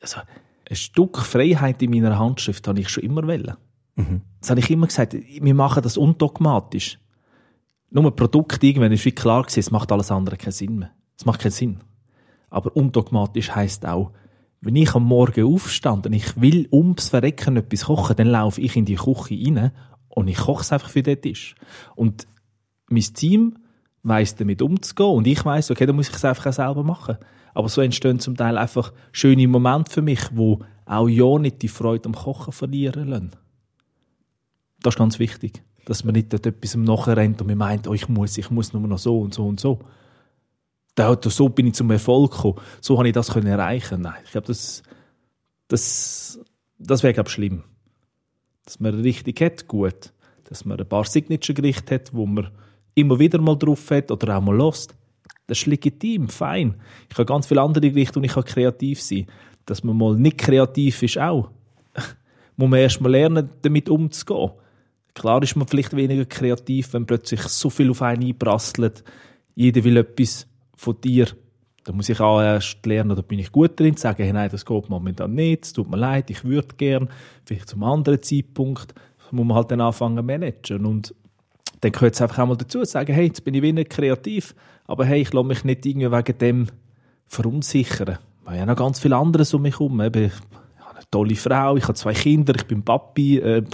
also 0.00 0.20
ein 0.68 0.76
Stück 0.76 1.18
Freiheit 1.18 1.82
in 1.82 1.90
meiner 1.90 2.18
Handschrift, 2.18 2.66
habe 2.68 2.80
ich 2.80 2.88
schon 2.88 3.04
immer 3.04 3.26
wollen. 3.26 3.54
Mhm. 3.94 4.22
Das 4.40 4.50
habe 4.50 4.60
ich 4.60 4.70
immer 4.70 4.86
gesagt, 4.86 5.14
wir 5.14 5.54
machen 5.54 5.82
das 5.82 5.96
undogmatisch. 5.96 6.98
Nur 7.90 8.04
ein 8.04 8.16
Produkt 8.16 8.62
irgendwann 8.62 8.92
ist 8.92 9.04
wie 9.04 9.12
klar 9.12 9.42
gewesen, 9.42 9.60
es 9.60 9.70
macht 9.70 9.90
alles 9.92 10.10
andere 10.10 10.36
keinen 10.36 10.52
Sinn 10.52 10.78
mehr. 10.78 10.90
Es 11.16 11.24
macht 11.24 11.40
keinen 11.40 11.52
Sinn. 11.52 11.78
Aber 12.50 12.76
undogmatisch 12.76 13.54
heisst 13.54 13.86
auch, 13.86 14.12
wenn 14.60 14.76
ich 14.76 14.94
am 14.94 15.04
Morgen 15.04 15.44
aufstand 15.44 16.06
und 16.06 16.12
ich 16.12 16.40
will 16.40 16.68
ums 16.72 17.08
Verrecken 17.08 17.56
etwas 17.56 17.84
kochen, 17.84 18.16
dann 18.16 18.28
laufe 18.28 18.60
ich 18.60 18.76
in 18.76 18.84
die 18.84 18.96
Küche 18.96 19.34
rein 19.34 19.72
und 20.08 20.28
ich 20.28 20.38
koche 20.38 20.62
es 20.62 20.72
einfach 20.72 20.90
für 20.90 21.02
den 21.02 21.20
Tisch. 21.20 21.54
Und 21.94 22.26
mein 22.88 23.02
Team 23.02 23.58
weiss 24.02 24.36
damit 24.36 24.62
umzugehen 24.62 25.10
und 25.10 25.26
ich 25.26 25.44
weiss, 25.44 25.70
okay, 25.70 25.86
dann 25.86 25.96
muss 25.96 26.08
ich 26.08 26.14
es 26.14 26.24
einfach 26.24 26.46
auch 26.46 26.52
selber 26.52 26.84
machen. 26.84 27.18
Aber 27.54 27.68
so 27.68 27.80
entstehen 27.80 28.20
zum 28.20 28.36
Teil 28.36 28.58
einfach 28.58 28.92
schöne 29.12 29.48
Momente 29.48 29.90
für 29.90 30.02
mich, 30.02 30.20
wo 30.32 30.60
auch 30.84 31.08
ja 31.08 31.38
nicht 31.38 31.62
die 31.62 31.68
Freude 31.68 32.06
am 32.06 32.14
Kochen 32.14 32.52
verlieren 32.52 33.08
lassen. 33.08 33.30
Das 34.82 34.94
ist 34.94 34.98
ganz 34.98 35.18
wichtig, 35.18 35.62
dass 35.86 36.04
man 36.04 36.14
nicht 36.14 36.32
dort 36.32 36.46
etwas 36.46 36.76
nachrennt 36.76 37.40
und 37.40 37.48
man 37.48 37.58
meint, 37.58 37.88
oh, 37.88 37.94
ich 37.94 38.08
muss, 38.08 38.38
ich 38.38 38.50
muss 38.50 38.72
nur 38.72 38.86
noch 38.86 38.98
so 38.98 39.20
und 39.20 39.34
so 39.34 39.46
und 39.46 39.58
so. 39.58 39.80
so 40.96 41.48
bin 41.48 41.66
ich 41.66 41.74
zum 41.74 41.90
Erfolg 41.90 42.32
gekommen. 42.32 42.60
So 42.80 42.98
habe 42.98 43.08
ich 43.08 43.14
das 43.14 43.30
erreichen. 43.30 44.02
Nein, 44.02 44.20
ich 44.24 44.30
glaube, 44.30 44.46
das, 44.46 44.82
das, 45.66 46.38
das 46.78 47.02
wäre, 47.02 47.14
glaube 47.14 47.30
schlimm 47.30 47.64
dass 48.66 48.80
man 48.80 49.00
richtig 49.00 49.40
hat, 49.40 49.66
gut. 49.66 50.12
Dass 50.48 50.64
man 50.64 50.78
ein 50.78 50.88
paar 50.88 51.04
Signature-Gerichte 51.04 51.94
hat, 51.94 52.12
wo 52.12 52.26
man 52.26 52.50
immer 52.96 53.18
wieder 53.18 53.40
mal 53.40 53.56
drauf 53.56 53.90
hat 53.90 54.10
oder 54.10 54.36
auch 54.36 54.42
mal 54.42 54.56
lost. 54.56 54.96
Das 55.46 55.58
ist 55.58 55.66
legitim, 55.66 56.28
fein. 56.28 56.74
Ich 57.08 57.16
habe 57.16 57.26
ganz 57.26 57.46
viele 57.46 57.62
andere 57.62 57.88
Gerichte 57.88 58.18
und 58.18 58.24
ich 58.24 58.32
kann 58.32 58.44
kreativ 58.44 59.00
sein. 59.00 59.26
Dass 59.64 59.84
man 59.84 59.96
mal 59.96 60.16
nicht 60.16 60.38
kreativ 60.38 61.02
ist, 61.02 61.18
auch. 61.18 61.50
Muss 62.56 62.70
man 62.70 62.80
erst 62.80 63.00
mal 63.00 63.12
lernen, 63.12 63.50
damit 63.62 63.88
umzugehen. 63.88 64.50
Klar 65.14 65.42
ist 65.42 65.56
man 65.56 65.68
vielleicht 65.68 65.94
weniger 65.94 66.24
kreativ, 66.24 66.92
wenn 66.92 67.06
plötzlich 67.06 67.40
so 67.42 67.70
viel 67.70 67.90
auf 67.90 68.02
einen 68.02 68.24
einprasselt. 68.24 69.04
Jeder 69.54 69.84
will 69.84 69.96
etwas 69.98 70.46
von 70.74 71.00
dir. 71.00 71.28
Da 71.84 71.92
muss 71.92 72.08
ich 72.08 72.18
auch 72.18 72.40
erst 72.42 72.84
lernen, 72.84 73.14
da 73.14 73.22
bin 73.22 73.38
ich 73.38 73.52
gut 73.52 73.78
drin, 73.78 73.96
zu 73.96 74.02
sagen, 74.02 74.24
hey, 74.24 74.32
nein, 74.32 74.50
das 74.50 74.66
geht 74.66 74.90
momentan 74.90 75.34
nicht, 75.34 75.66
es 75.66 75.72
tut 75.72 75.88
mir 75.88 75.96
leid, 75.96 76.30
ich 76.30 76.42
würde 76.42 76.74
gern, 76.76 77.08
vielleicht 77.44 77.68
zum 77.68 77.84
anderen 77.84 78.20
Zeitpunkt, 78.20 78.92
das 79.22 79.30
muss 79.30 79.46
man 79.46 79.56
halt 79.56 79.70
dann 79.70 79.80
anfangen 79.80 80.26
managen. 80.26 80.84
Und 80.84 81.14
dann 81.80 81.92
gehört 81.92 82.14
es 82.14 82.22
einfach 82.22 82.38
auch 82.38 82.46
mal 82.46 82.56
dazu, 82.56 82.80
zu 82.80 82.84
sagen, 82.86 83.12
hey, 83.12 83.26
jetzt 83.26 83.44
bin 83.44 83.54
ich 83.54 83.62
wieder 83.62 83.84
kreativ, 83.84 84.54
aber 84.86 85.04
hey, 85.04 85.22
ich 85.22 85.32
lasse 85.32 85.46
mich 85.46 85.64
nicht 85.64 85.86
irgendwie 85.86 86.10
wegen 86.10 86.38
dem 86.38 86.66
verunsichern. 87.26 88.18
Ich 88.42 88.46
habe 88.46 88.58
ja 88.58 88.66
noch 88.66 88.76
ganz 88.76 89.00
viele 89.00 89.16
andere 89.16 89.44
um 89.54 89.62
mich 89.62 89.74
herum. 89.74 90.00
Ich 90.00 90.06
habe 90.06 90.30
eine 90.94 91.10
tolle 91.10 91.34
Frau, 91.34 91.76
ich 91.76 91.84
habe 91.84 91.94
zwei 91.94 92.14
Kinder, 92.14 92.54
ich 92.54 92.66
bin 92.66 92.82
Papi. 92.82 93.38
Äh, 93.38 93.64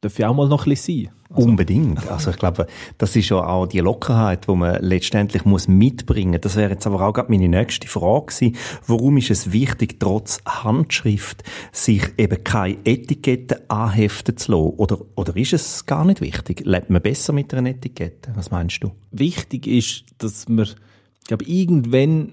darf 0.00 0.18
ja 0.18 0.28
auch 0.28 0.34
mal 0.34 0.48
noch 0.48 0.66
ein 0.66 0.70
bisschen 0.70 1.04
sein. 1.04 1.14
Also. 1.30 1.46
Unbedingt. 1.46 2.10
Also 2.10 2.30
ich 2.30 2.38
glaube, 2.38 2.66
das 2.96 3.14
ist 3.14 3.28
ja 3.28 3.44
auch 3.44 3.66
die 3.66 3.80
Lockerheit, 3.80 4.48
die 4.48 4.54
man 4.54 4.82
letztendlich 4.82 5.44
muss 5.44 5.68
mitbringen. 5.68 6.40
Das 6.40 6.56
wäre 6.56 6.70
jetzt 6.70 6.86
aber 6.86 7.06
auch 7.06 7.12
gerade 7.12 7.30
meine 7.30 7.48
nächste 7.48 7.86
Frage 7.86 8.26
gewesen. 8.26 8.56
Warum 8.86 9.18
ist 9.18 9.30
es 9.30 9.52
wichtig, 9.52 10.00
trotz 10.00 10.40
Handschrift 10.46 11.42
sich 11.70 12.02
eben 12.16 12.42
keine 12.44 12.78
Etikette 12.84 13.68
anheften 13.68 14.38
zu 14.38 14.52
lassen? 14.52 14.74
Oder, 14.78 14.98
oder 15.16 15.36
ist 15.36 15.52
es 15.52 15.84
gar 15.84 16.06
nicht 16.06 16.22
wichtig? 16.22 16.62
Lebt 16.64 16.88
man 16.88 17.02
besser 17.02 17.34
mit 17.34 17.52
einer 17.52 17.68
Etikette? 17.68 18.32
Was 18.34 18.50
meinst 18.50 18.82
du? 18.82 18.92
Wichtig 19.10 19.66
ist, 19.66 20.04
dass 20.16 20.48
man, 20.48 20.64
ich 20.64 21.26
glaube, 21.26 21.44
irgendwann 21.44 22.32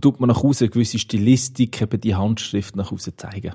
tut 0.00 0.20
man 0.20 0.28
nach 0.28 0.44
Hause 0.44 0.66
eine 0.66 0.70
gewisse 0.70 1.00
Stilistik, 1.00 1.82
eben 1.82 2.00
die 2.00 2.14
Handschrift 2.14 2.76
nach 2.76 2.92
Hause 2.92 3.16
zeigen. 3.16 3.54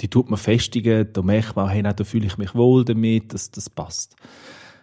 Die 0.00 0.08
tut 0.08 0.30
man 0.30 0.38
festigen, 0.38 1.08
da 1.12 1.22
merkt 1.22 1.56
man, 1.56 1.68
hey, 1.68 1.82
da 1.82 2.04
fühle 2.04 2.26
ich 2.26 2.38
mich 2.38 2.54
wohl 2.54 2.84
damit, 2.84 3.34
das, 3.34 3.50
das 3.50 3.68
passt. 3.68 4.16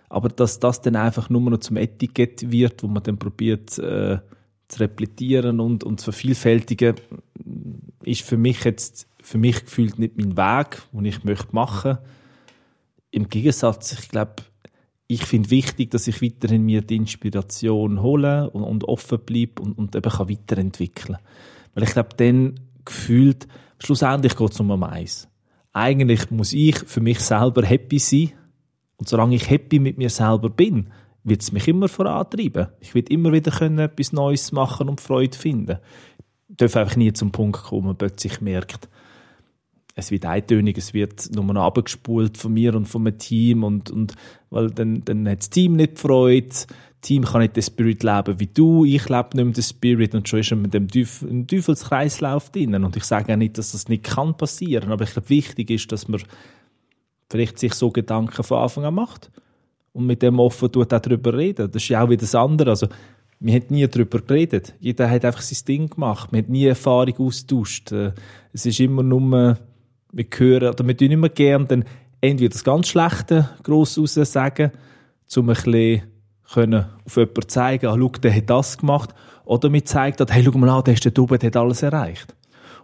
Aber 0.09 0.29
dass 0.29 0.59
das 0.59 0.81
dann 0.81 0.95
einfach 0.95 1.29
nur 1.29 1.49
noch 1.49 1.59
zum 1.59 1.77
Etikett 1.77 2.51
wird, 2.51 2.83
wo 2.83 2.87
man 2.87 3.03
dann 3.03 3.17
probiert 3.17 3.77
äh, 3.79 4.19
zu 4.67 4.79
replizieren 4.79 5.59
und, 5.59 5.83
und 5.83 5.99
zu 5.99 6.11
vervielfältigen, 6.11 6.95
ist 8.03 8.21
für 8.21 8.37
mich 8.37 8.63
jetzt, 8.63 9.07
für 9.21 9.37
mich 9.37 9.65
gefühlt 9.65 9.99
nicht 9.99 10.17
mein 10.17 10.37
Weg, 10.37 10.81
den 10.91 11.05
ich 11.05 11.23
möchte 11.23 11.55
machen. 11.55 11.97
Im 13.11 13.29
Gegensatz, 13.29 13.93
ich 13.93 14.09
glaube, 14.09 14.35
ich 15.07 15.23
finde 15.25 15.51
wichtig, 15.51 15.91
dass 15.91 16.07
ich 16.07 16.21
weiterhin 16.21 16.63
mir 16.63 16.81
die 16.81 16.95
Inspiration 16.95 18.01
hole 18.01 18.49
und, 18.49 18.63
und 18.63 18.83
offen 18.85 19.19
bleibe 19.19 19.61
und, 19.61 19.77
und 19.77 19.95
eben 19.95 20.11
kann 20.11 20.29
weiterentwickeln. 20.29 21.19
Weil 21.73 21.83
ich 21.83 21.91
glaube, 21.91 22.09
dann 22.17 22.59
gefühlt, 22.85 23.47
schlussendlich 23.79 24.35
geht 24.35 24.51
es 24.51 24.59
um 24.59 24.83
eins. 24.83 25.27
Eigentlich 25.73 26.31
muss 26.31 26.53
ich 26.53 26.77
für 26.77 27.01
mich 27.01 27.19
selber 27.19 27.63
happy 27.65 27.99
sein. 27.99 28.31
Und 28.97 29.09
solange 29.09 29.35
ich 29.35 29.49
happy 29.49 29.79
mit 29.79 29.97
mir 29.97 30.09
selber 30.09 30.49
bin, 30.49 30.91
wird 31.25 31.41
es 31.41 31.51
mich 31.51 31.67
immer 31.67 31.89
vorantreiben. 31.89 32.67
Ich 32.79 32.93
will 32.93 33.03
immer 33.09 33.33
wieder 33.33 33.51
können 33.51 33.79
etwas 33.79 34.13
Neues 34.13 34.51
machen 34.51 34.87
und 34.87 35.01
Freude 35.01 35.37
finden. 35.37 35.79
Ich 36.47 36.57
darf 36.57 36.77
einfach 36.77 36.95
nie 36.95 37.11
zum 37.11 37.31
Punkt 37.31 37.63
kommen, 37.63 37.97
plötzlich 37.97 38.39
merkt, 38.39 38.87
es 39.95 40.11
wird 40.11 40.25
eintönig, 40.25 40.77
es 40.77 40.93
wird 40.93 41.33
nur 41.33 41.45
noch 41.45 41.65
abgespult 41.65 42.37
von 42.37 42.53
mir 42.53 42.75
und 42.75 42.93
meinem 42.93 43.17
Team 43.17 43.63
und, 43.63 43.89
und 43.89 44.15
weil 44.49 44.69
dann, 44.69 45.03
dann 45.05 45.27
hat 45.27 45.39
das 45.39 45.49
Team 45.49 45.77
nicht 45.77 45.99
Freude, 45.99 46.49
das 46.49 46.67
Team 47.01 47.23
kann 47.23 47.41
nicht 47.41 47.55
den 47.55 47.63
Spirit 47.63 48.03
leben 48.03 48.39
wie 48.39 48.47
du, 48.47 48.83
ich 48.83 49.07
lebe 49.07 49.29
nicht 49.33 49.45
mehr 49.45 49.53
den 49.53 49.63
Spirit 49.63 50.13
und 50.13 50.27
schon 50.27 50.39
ist 50.39 50.51
man 50.51 50.63
mit 50.63 50.73
dem 50.73 50.89
Teufel, 50.89 51.45
Teufelskreislauf 51.47 52.49
drinnen 52.51 52.83
und 52.83 52.97
ich 52.97 53.05
sage 53.05 53.31
auch 53.31 53.37
nicht, 53.37 53.57
dass 53.57 53.71
das 53.71 53.87
nicht 53.87 54.03
kann 54.03 54.35
passieren, 54.35 54.91
aber 54.91 55.05
ich 55.05 55.13
glaube, 55.13 55.29
wichtig 55.29 55.69
ist, 55.69 55.91
dass 55.91 56.09
man 56.09 56.21
vielleicht 57.29 57.57
sich 57.57 57.73
so 57.73 57.89
Gedanken 57.89 58.43
von 58.43 58.59
Anfang 58.59 58.83
an 58.83 58.95
macht 58.95 59.31
und 59.93 60.05
mit 60.05 60.21
dem 60.21 60.39
offen 60.39 60.71
tut 60.71 60.93
auch 60.93 60.99
darüber 60.99 61.37
reden. 61.37 61.71
Das 61.71 61.81
ist 61.81 61.89
ja 61.89 62.03
auch 62.03 62.09
wieder 62.09 62.21
das 62.21 62.35
andere, 62.35 62.71
also 62.71 62.87
wir 63.39 63.53
haben 63.53 63.65
nie 63.69 63.87
darüber 63.87 64.19
geredet. 64.19 64.73
Jeder 64.79 65.09
hat 65.09 65.25
einfach 65.25 65.41
sein 65.41 65.65
Ding 65.67 65.89
gemacht. 65.89 66.31
Wir 66.31 66.41
haben 66.41 66.51
nie 66.51 66.65
Erfahrung 66.65 67.17
austauscht. 67.17 67.91
Äh, 67.91 68.13
es 68.53 68.65
ist 68.65 68.79
immer 68.79 69.03
nur 69.03 69.57
wir 70.15 70.25
hören, 70.37 70.69
oder 70.69 70.87
wir 70.87 70.97
tun 70.97 71.11
immer 71.11 71.29
gerne 71.29 71.65
dann 71.65 71.85
entweder 72.21 72.49
das 72.49 72.63
ganz 72.63 72.87
Schlechte 72.87 73.49
gross 73.63 73.97
raus 73.97 74.17
um 74.17 75.49
ein 75.49 75.55
bisschen 75.55 76.03
auf 77.05 77.17
jemanden 77.17 77.47
zeigen, 77.49 77.87
ah, 77.87 77.97
schau, 77.99 78.09
der 78.09 78.35
hat 78.35 78.49
das 78.49 78.77
gemacht, 78.77 79.13
oder 79.43 79.71
wir 79.71 79.83
zeigen, 79.83 80.25
hey, 80.29 80.43
schau 80.43 80.57
mal 80.57 80.69
an, 80.69 80.83
der 80.83 80.93
ist 80.93 81.03
der 81.03 81.11
Dube, 81.11 81.37
der 81.37 81.47
hat 81.47 81.57
alles 81.57 81.83
erreicht. 81.83 82.33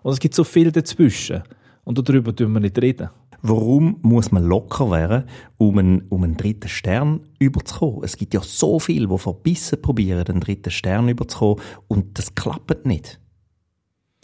Und 0.04 0.14
es 0.14 0.20
gibt 0.20 0.36
so 0.36 0.44
viel 0.44 0.72
dazwischen. 0.72 1.44
Und 1.84 1.98
darüber 1.98 2.36
tun 2.36 2.54
wir 2.54 2.60
nicht 2.60 2.80
reden. 2.80 3.10
Warum 3.44 3.98
muss 4.02 4.32
man 4.32 4.44
locker 4.44 4.92
werden, 4.92 5.24
um 5.58 5.78
einen, 5.78 6.02
um 6.10 6.24
einen 6.24 6.38
dritten 6.38 6.68
Stern 6.68 7.22
überzukommen? 7.40 8.04
Es 8.04 8.18
gibt 8.18 8.34
ja 8.34 8.42
so 8.42 8.80
viele, 8.80 9.08
die 9.08 9.18
verbissen 9.18 9.82
probieren, 9.82 10.26
den 10.26 10.40
dritten 10.40 10.72
Stern 10.72 11.08
überzukommen, 11.08 11.64
und 11.88 12.18
das 12.20 12.36
klappt 12.36 12.86
nicht 12.86 13.21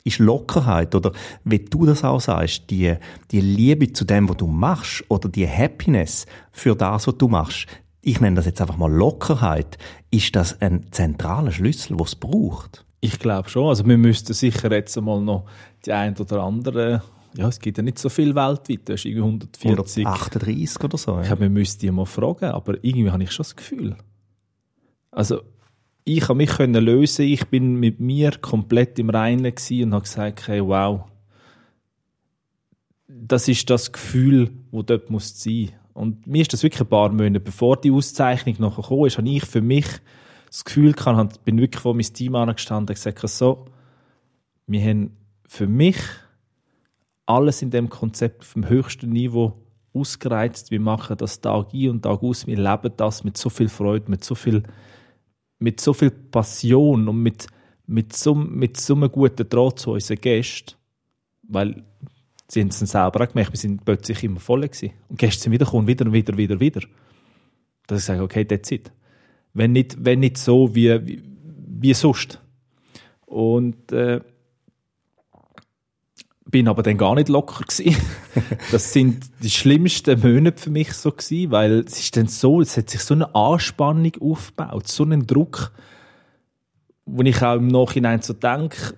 ist 0.08 0.20
Lockerheit 0.20 0.96
oder 0.96 1.12
wie 1.44 1.60
du 1.60 1.86
das 1.86 2.04
auch 2.04 2.22
sagst, 2.22 2.70
die, 2.70 2.96
die 3.32 3.42
Liebe 3.42 3.94
zu 3.94 4.06
dem, 4.06 4.28
was 4.30 4.38
du 4.38 4.48
machst 4.48 5.04
oder 5.10 5.30
die 5.30 5.48
Happiness 5.48 6.26
für 6.52 6.76
das, 6.76 7.08
was 7.08 7.18
du 7.18 7.28
machst. 7.28 7.68
Ich 8.02 8.22
nenne 8.22 8.38
das 8.38 8.46
jetzt 8.46 8.62
einfach 8.62 8.78
mal 8.78 8.92
Lockerheit. 8.92 9.78
Ist 10.10 10.36
das 10.36 10.62
ein 10.62 10.88
zentraler 10.92 11.52
Schlüssel, 11.52 12.00
was 12.00 12.10
es 12.10 12.16
braucht? 12.16 12.86
Ich 13.02 13.20
glaube 13.20 13.50
schon. 13.50 13.68
Also 13.68 13.86
wir 13.86 13.98
müssten 13.98 14.34
sicher 14.34 14.72
jetzt 14.72 14.98
einmal 14.98 15.22
noch 15.22 15.46
die 15.86 15.94
ein 15.94 16.18
oder 16.18 16.42
andere 16.42 17.04
ja, 17.38 17.48
es 17.48 17.60
gibt 17.60 17.78
ja 17.78 17.84
nicht 17.84 18.00
so 18.00 18.10
viel 18.10 18.34
weltweit. 18.34 18.90
Du 18.90 18.94
hast 18.94 19.06
irgendwie 19.06 19.22
140. 19.22 20.06
138 20.06 20.84
oder 20.84 20.98
so. 20.98 21.12
Ja. 21.16 21.22
Ich 21.22 21.28
glaube, 21.28 21.44
wir 21.44 21.50
müssten 21.50 21.82
die 21.82 21.92
mal 21.92 22.06
fragen, 22.06 22.46
aber 22.46 22.84
irgendwie 22.84 23.12
habe 23.12 23.22
ich 23.22 23.32
schon 23.32 23.44
das 23.44 23.56
Gefühl. 23.56 23.96
Also, 25.12 25.42
ich 26.08 26.30
habe 26.30 26.36
mich 26.36 26.52
können 26.52 26.86
lösen. 26.86 27.26
Ich 27.26 27.48
bin 27.48 27.76
mit 27.76 28.00
mir 28.00 28.32
komplett 28.32 28.98
im 28.98 29.10
Reinen 29.10 29.46
und 29.46 29.94
habe 29.94 30.02
gesagt, 30.02 30.48
hey, 30.48 30.66
wow, 30.66 31.04
das 33.08 33.50
ist 33.50 33.70
das 33.70 33.92
Gefühl, 33.92 34.52
wo 34.72 34.84
dort 34.84 35.10
muss 35.10 35.42
sein. 35.42 35.72
Und 35.94 36.26
mir 36.26 36.44
ist 36.44 36.54
das 36.54 36.64
wirklich 36.64 36.80
ein 36.80 36.88
paar 36.88 37.10
Monate 37.10 37.42
bevor 37.42 37.76
die 37.76 37.92
Auszeichnung 37.92 38.56
noch 38.60 38.78
gekommen 38.78 39.08
ist, 39.08 39.18
habe 39.18 39.28
ich 39.28 39.44
für 39.44 39.62
mich 39.62 39.86
das 40.46 40.64
Gefühl 40.64 40.94
gehabt, 40.94 41.44
bin 41.44 41.60
wirklich 41.60 41.82
vor 41.82 41.94
meinem 41.94 42.14
Team 42.14 42.36
angestanden 42.36 42.96
und 42.96 42.96
gesagt, 42.96 43.28
so, 43.28 43.66
wir 44.66 44.82
haben 44.82 45.18
für 45.46 45.68
mich 45.68 45.98
alles 47.26 47.62
in 47.62 47.72
dem 47.72 47.90
Konzept 47.90 48.44
auf 48.44 48.54
dem 48.54 48.70
höchsten 48.70 49.10
Niveau 49.10 49.62
ausgereizt. 49.94 50.72
Wir 50.72 50.80
machen 50.80 51.18
das 51.18 51.42
Tag 51.42 51.74
ein 51.74 51.90
und 51.90 52.04
Tag 52.04 52.24
aus. 52.24 52.48
Wir 52.48 52.56
leben 52.56 52.94
das 52.96 53.26
mit 53.26 53.36
so 53.36 53.50
viel 53.50 53.68
Freude, 53.68 54.10
mit 54.10 54.24
so 54.24 54.36
viel 54.36 54.64
mit 55.60 55.82
so 55.82 55.94
viel 55.94 56.12
Passion 56.12 57.08
und 57.08 57.22
mit, 57.22 57.48
mit, 57.86 58.16
so, 58.16 58.36
mit 58.36 58.78
so 58.78 58.96
einem 58.96 59.12
guten 59.12 59.48
Draht 59.48 59.80
zu 59.80 59.92
unseren 59.92 60.22
Gästen, 60.22 60.76
weil 61.44 61.84
sie 62.48 62.62
haben 62.62 62.70
es 62.70 62.80
dann 62.80 62.88
selber 62.88 63.24
auch 63.24 63.30
gemerkt, 63.30 63.52
wir 63.52 63.60
sind 63.60 63.84
plötzlich 63.84 64.24
immer 64.24 64.40
voll 64.40 64.62
gewesen. 64.62 64.92
Und 65.10 65.20
Gäste 65.20 65.44
sind 65.44 65.52
wieder 65.52 65.66
gekommen, 65.66 65.88
wieder 65.88 66.06
und 66.06 66.14
wieder, 66.14 66.38
wieder, 66.38 66.60
wieder. 66.60 66.82
Dass 67.88 68.00
ich 68.00 68.06
sage, 68.06 68.22
okay, 68.22 68.46
that's 68.46 68.72
it. 68.72 68.92
Wenn 69.54 69.72
nicht, 69.72 69.98
wenn 70.00 70.20
nicht 70.20 70.38
so 70.38 70.76
wie, 70.76 71.06
wie, 71.08 71.24
wie 71.80 71.94
sonst. 71.94 72.42
Und 73.26 73.92
äh, 73.92 74.22
bin 76.50 76.68
aber 76.68 76.84
dann 76.84 76.98
gar 76.98 77.16
nicht 77.16 77.30
locker 77.30 77.64
gewesen. 77.64 77.96
das 78.72 78.94
sind 78.94 79.30
die 79.44 79.50
schlimmsten 79.50 80.20
Monate 80.20 80.62
für 80.62 80.70
mich 80.70 80.94
so 80.94 81.12
gewesen, 81.12 81.52
weil 81.52 81.80
es 81.80 82.00
ist 82.00 82.16
dann 82.18 82.28
so, 82.28 82.62
es 82.62 82.78
hat 82.78 82.90
sich 82.90 83.02
so 83.02 83.14
eine 83.14 83.34
Anspannung 83.36 84.14
aufgebaut, 84.20 84.88
so 84.88 85.04
einen 85.04 85.28
Druck, 85.28 85.72
wo 87.06 87.22
ich 87.24 87.42
auch 87.42 87.56
im 87.56 87.68
Nachhinein 87.68 88.22
so 88.22 88.34
denke, 88.34 88.96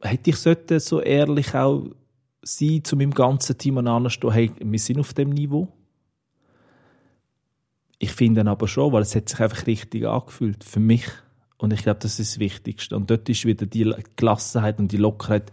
hätte 0.00 0.30
ich 0.30 0.36
sollte 0.36 0.80
so 0.80 1.00
ehrlich 1.00 1.54
auch 1.54 1.86
sein 2.42 2.84
zu 2.84 2.96
meinem 2.96 3.12
ganzen 3.12 3.58
Team 3.58 3.76
und 3.76 3.88
anstehen, 3.88 4.30
hey, 4.30 4.52
wir 4.58 4.78
sind 4.78 5.00
auf 5.00 5.14
dem 5.14 5.30
Niveau. 5.30 5.68
Ich 7.98 8.12
finde 8.12 8.40
dann 8.40 8.48
aber 8.48 8.68
schon, 8.68 8.92
weil 8.92 9.02
es 9.02 9.16
hat 9.16 9.28
sich 9.28 9.40
einfach 9.40 9.66
richtig 9.66 10.06
angefühlt 10.06 10.62
für 10.62 10.80
mich. 10.80 11.06
Und 11.58 11.72
ich 11.72 11.82
glaube, 11.82 12.00
das 12.00 12.20
ist 12.20 12.34
das 12.34 12.38
Wichtigste. 12.38 12.94
Und 12.94 13.10
dort 13.10 13.28
ist 13.28 13.46
wieder 13.46 13.64
die 13.64 13.92
Gelassenheit 14.16 14.78
und 14.78 14.92
die 14.92 14.98
Lockerheit, 14.98 15.50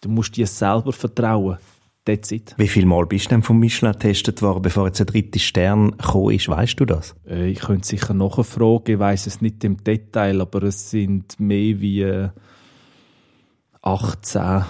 Du 0.00 0.08
musst 0.08 0.36
dir 0.36 0.46
selber 0.46 0.92
vertrauen. 0.92 1.58
That's 2.04 2.32
it. 2.32 2.54
Wie 2.56 2.68
viel 2.68 2.86
Mal 2.86 3.04
bist 3.04 3.26
du 3.26 3.30
denn 3.30 3.42
vom 3.42 3.58
Michelin 3.58 3.92
getestet 3.92 4.40
worden, 4.40 4.62
bevor 4.62 4.86
jetzt 4.86 4.98
der 4.98 5.06
dritte 5.06 5.38
Stern 5.38 5.90
gekommen 5.90 6.34
ist? 6.34 6.48
Weißt 6.48 6.80
du 6.80 6.86
das? 6.86 7.14
Äh, 7.28 7.50
ich 7.50 7.60
könnte 7.60 7.86
sicher 7.86 8.14
nachfragen. 8.14 8.92
Ich 8.92 8.98
weiß 8.98 9.26
es 9.26 9.42
nicht 9.42 9.62
im 9.64 9.76
Detail, 9.84 10.40
aber 10.40 10.62
es 10.62 10.90
sind 10.90 11.38
mehr 11.38 11.80
wie 11.80 12.28
18 13.82 14.40
äh, 14.40 14.60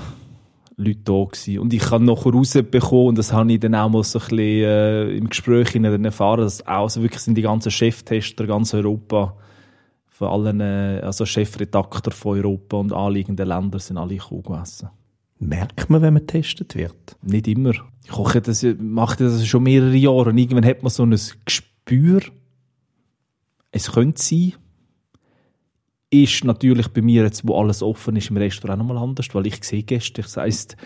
Leute 0.78 1.00
da 1.04 1.24
gewesen. 1.24 1.58
Und 1.58 1.74
ich 1.74 1.90
habe 1.90 2.04
nachher 2.04 2.32
rausbekommen, 2.32 3.08
und 3.08 3.18
das 3.18 3.32
habe 3.32 3.52
ich 3.52 3.60
dann 3.60 3.74
auch 3.74 3.88
mal 3.88 4.02
so 4.02 4.18
ein 4.18 4.28
bisschen 4.28 4.38
äh, 4.38 5.10
im 5.10 5.28
Gespräch 5.28 5.74
erfahren, 5.74 6.40
dass 6.40 6.66
auch 6.66 6.88
so 6.88 7.02
wirklich 7.02 7.22
sind 7.22 7.34
die 7.34 7.42
ganzen 7.42 7.70
Cheftester 7.70 8.46
ganz 8.46 8.74
Europa 8.74 9.36
von 10.06 10.28
allen, 10.28 10.60
äh, 10.60 11.00
also 11.04 11.24
Chefredakteur 11.24 12.12
von 12.12 12.38
Europa 12.38 12.78
und 12.78 12.92
anliegenden 12.92 13.46
Ländern 13.46 13.80
sind 13.80 13.98
alle 13.98 14.16
gekommen. 14.16 14.64
Merkt 15.38 15.88
man, 15.88 16.02
wenn 16.02 16.14
man 16.14 16.26
getestet 16.26 16.74
wird? 16.74 17.16
Nicht 17.22 17.46
immer. 17.46 17.72
Ich 18.04 18.10
koche 18.10 18.40
das, 18.40 18.66
mache 18.78 19.24
das 19.24 19.46
schon 19.46 19.62
mehrere 19.62 19.94
Jahre 19.94 20.30
und 20.30 20.38
irgendwann 20.38 20.64
hat 20.64 20.82
man 20.82 20.90
so 20.90 21.04
ein 21.04 21.16
Gespür. 21.44 22.22
Es 23.70 23.92
könnte 23.92 24.20
sein. 24.20 24.54
Ist 26.10 26.42
natürlich 26.42 26.88
bei 26.88 27.02
mir 27.02 27.24
jetzt, 27.24 27.46
wo 27.46 27.60
alles 27.60 27.82
offen 27.82 28.16
ist, 28.16 28.30
im 28.30 28.38
Restaurant 28.38 28.78
nochmal 28.78 28.96
anders, 28.96 29.26
weil 29.32 29.46
ich 29.46 29.62
sehe 29.62 29.82
Gäste. 29.82 30.22
Das 30.22 30.38
heisst, 30.38 30.76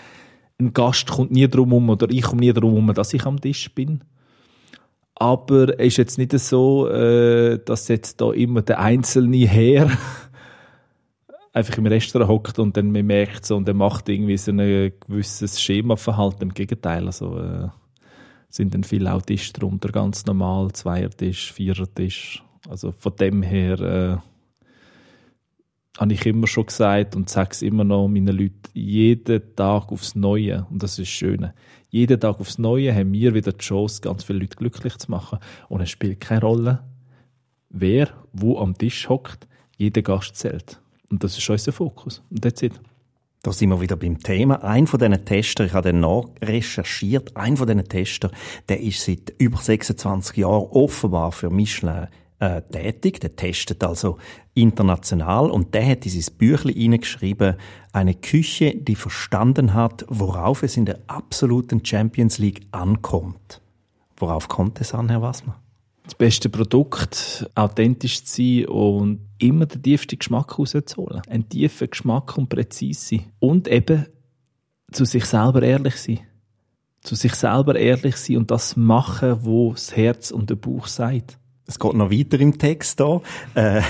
ein 0.59 0.73
Gast 0.73 1.09
kommt 1.09 1.31
nie 1.31 1.47
drum 1.49 1.69
herum 1.71 1.91
oder 1.91 2.11
ich 2.11 2.23
komme 2.23 2.41
nie 2.41 2.53
drum 2.53 2.73
herum, 2.73 2.93
dass 2.93 3.15
ich 3.15 3.25
am 3.25 3.41
Tisch 3.41 3.73
bin. 3.73 4.03
Aber 5.15 5.79
es 5.79 5.87
ist 5.87 5.97
jetzt 5.99 6.19
nicht 6.19 6.37
so, 6.39 6.89
äh, 6.89 7.61
dass 7.65 7.87
jetzt 7.87 8.21
da 8.21 8.33
immer 8.33 8.63
der 8.63 8.81
einzelne 8.81 9.47
Herr 9.47 9.91
einfach 11.53 11.79
im 11.79 11.87
Restaurant 11.87 12.31
hockt 12.31 12.59
und 12.59 12.77
dann 12.77 12.91
man 12.91 13.07
merkt 13.07 13.45
so 13.47 13.57
und 13.57 13.69
er 13.69 13.75
macht 13.75 14.09
irgendwie 14.09 14.37
so 14.37 14.53
ein 14.53 14.93
gewisses 15.07 15.61
Schemaverhalten. 15.61 16.43
Im 16.43 16.55
Gegenteil, 16.55 17.07
also 17.07 17.39
äh, 17.39 17.69
sind 18.49 18.75
dann 18.75 18.85
viele 18.85 19.13
auch 19.13 19.23
drunter, 19.23 19.91
ganz 19.91 20.27
normal, 20.27 20.73
Zweiertisch, 20.73 21.53
Vierertisch. 21.53 22.43
Also 22.69 22.93
von 22.93 23.17
dem 23.17 23.43
her 23.43 23.81
äh, 23.81 24.17
habe 25.99 26.13
ich 26.13 26.25
immer 26.27 26.47
schon 26.47 26.67
gesagt 26.67 27.17
und 27.17 27.29
sage 27.29 27.51
es 27.53 27.63
immer 27.63 27.85
noch 27.85 28.09
meinen 28.09 28.37
Leuten, 28.37 28.61
jeden 28.73 29.55
Tag 29.57 29.93
aufs 29.93 30.15
Neue, 30.15 30.67
und 30.71 30.83
das 30.83 30.93
ist 30.93 31.01
das 31.01 31.09
Schöne, 31.09 31.55
jeden 31.91 32.19
Tag 32.19 32.41
aufs 32.41 32.59
Neue 32.59 32.95
haben 32.95 33.13
wir 33.13 33.35
wieder 33.35 33.53
die 33.53 33.59
Chance, 33.59 34.01
ganz 34.01 34.25
viele 34.25 34.39
Leute 34.39 34.57
glücklich 34.57 34.97
zu 34.97 35.11
machen. 35.11 35.39
Und 35.69 35.83
es 35.83 35.91
spielt 35.91 36.21
keine 36.21 36.41
Rolle, 36.41 36.85
wer 37.69 38.09
wo 38.33 38.59
am 38.59 38.79
Tisch 38.79 39.11
hockt, 39.11 39.47
jeder 39.77 40.01
Gast 40.01 40.37
zählt. 40.37 40.82
Und 41.13 41.23
das 41.23 41.37
ist 41.37 41.49
unser 41.49 41.73
Fokus. 41.73 42.23
Und 42.31 42.41
that's 42.41 42.63
it. 42.63 42.73
Da 43.43 43.53
sind 43.53 43.69
wir 43.69 43.81
wieder 43.81 43.97
beim 43.97 44.19
Thema. 44.19 44.65
Ein 44.65 44.87
von 44.87 44.99
diesen 44.99 45.25
Tester, 45.27 45.67
ich 45.67 45.75
habe 45.75 45.93
den 45.93 46.03
recherchiert, 46.05 47.37
ein 47.37 47.59
von 47.59 47.67
diesen 47.67 47.87
Tester, 47.87 48.31
der 48.69 48.81
ist 48.81 49.05
seit 49.05 49.35
über 49.37 49.59
26 49.59 50.39
Jahren 50.39 50.69
offenbar 50.71 51.33
für 51.33 51.51
Michelin 51.51 52.07
äh, 52.39 52.63
tätig. 52.63 53.21
Der 53.21 53.37
testet 53.37 53.85
also 53.85 54.17
international 54.55 55.51
und 55.51 55.75
der 55.75 55.87
hat 55.87 56.07
in 56.07 56.13
sein 56.13 56.35
Büchlein 56.39 56.77
hineingeschrieben, 56.77 57.57
eine 57.93 58.15
Küche, 58.15 58.75
die 58.75 58.95
verstanden 58.95 59.75
hat, 59.75 60.07
worauf 60.09 60.63
es 60.63 60.79
in 60.79 60.87
der 60.87 61.01
absoluten 61.09 61.85
Champions 61.85 62.39
League 62.39 62.63
ankommt. 62.71 63.61
Worauf 64.17 64.49
kommt 64.49 64.81
es 64.81 64.95
an, 64.95 65.11
Herr 65.11 65.21
Wassmer? 65.21 65.62
Das 66.13 66.19
beste 66.19 66.51
Produkt, 66.51 67.51
authentisch 67.55 68.25
zu 68.25 68.43
sein 68.43 68.67
und 68.67 69.21
immer 69.39 69.67
den 69.67 69.83
tiefsten 69.83 70.19
Geschmack 70.19 70.59
rauszuholen. 70.59 71.23
Einen 71.29 71.49
tiefen 71.49 71.89
Geschmack 71.89 72.37
und 72.37 72.49
präzise 72.49 73.01
sein. 73.01 73.33
Und 73.39 73.67
eben 73.67 74.07
zu 74.91 75.07
sich 75.07 75.25
selber 75.25 75.63
ehrlich 75.63 75.97
sein. 75.97 76.21
Zu 77.01 77.15
sich 77.15 77.35
selber 77.35 77.77
ehrlich 77.77 78.17
sein 78.17 78.37
und 78.37 78.51
das 78.51 78.77
machen, 78.77 79.39
wo 79.41 79.73
das 79.73 79.97
Herz 79.97 80.31
und 80.31 80.51
der 80.51 80.57
Bauch 80.57 80.87
sagt. 80.87 81.39
Es 81.65 81.79
geht 81.79 81.95
noch 81.95 82.11
weiter 82.11 82.39
im 82.41 82.59
Text 82.59 83.01
da. 83.01 83.23
Äh, 83.55 83.81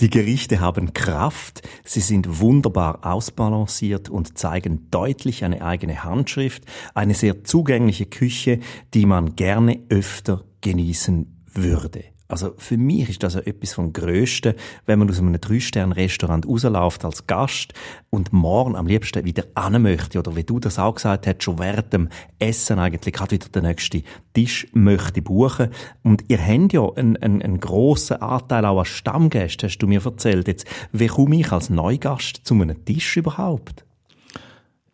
die 0.00 0.10
Gerichte 0.10 0.60
haben 0.60 0.92
Kraft, 0.92 1.66
sie 1.84 2.00
sind 2.00 2.40
wunderbar 2.40 2.98
ausbalanciert 3.02 4.10
und 4.10 4.36
zeigen 4.36 4.90
deutlich 4.90 5.44
eine 5.44 5.62
eigene 5.62 6.04
Handschrift, 6.04 6.64
eine 6.92 7.14
sehr 7.14 7.42
zugängliche 7.44 8.04
Küche, 8.04 8.60
die 8.92 9.06
man 9.06 9.36
gerne 9.36 9.80
öfter 9.88 10.44
genießen 10.60 11.39
würde. 11.54 12.04
Also 12.30 12.54
für 12.58 12.76
mich 12.76 13.10
ist 13.10 13.22
das 13.24 13.34
ja 13.34 13.40
etwas 13.40 13.72
vom 13.72 13.92
Größten, 13.92 14.54
wenn 14.86 15.00
man 15.00 15.10
aus 15.10 15.18
einem 15.18 15.40
Drei-Sterne-Restaurant 15.40 16.46
rausläuft 16.46 17.04
als 17.04 17.26
Gast 17.26 17.74
und 18.08 18.32
morgen 18.32 18.76
am 18.76 18.86
liebsten 18.86 19.24
wieder 19.24 19.44
an 19.54 19.82
möchte 19.82 20.20
oder 20.20 20.36
wie 20.36 20.44
du 20.44 20.60
das 20.60 20.78
auch 20.78 20.94
gesagt 20.94 21.26
hast, 21.26 21.42
schon 21.42 21.58
während 21.58 21.92
dem 21.92 22.08
Essen 22.38 22.78
eigentlich 22.78 23.14
gerade 23.14 23.32
wieder 23.32 23.48
den 23.48 23.64
nächsten 23.64 24.04
Tisch 24.32 24.68
möchte 24.72 25.22
buchen. 25.22 25.70
Und 26.04 26.24
ihr 26.28 26.38
habt 26.38 26.72
ja 26.72 26.88
einen, 26.94 27.16
einen, 27.16 27.42
einen 27.42 27.58
grossen 27.58 28.22
Anteil 28.22 28.64
auch 28.64 28.78
an 28.78 28.84
Stammgästen, 28.84 29.68
hast 29.68 29.78
du 29.78 29.88
mir 29.88 30.04
erzählt. 30.04 30.46
Jetzt, 30.46 30.68
wie 30.92 31.08
komme 31.08 31.40
ich 31.40 31.50
als 31.50 31.68
Neugast 31.68 32.42
zu 32.44 32.54
einem 32.54 32.84
Tisch 32.84 33.16
überhaupt? 33.16 33.84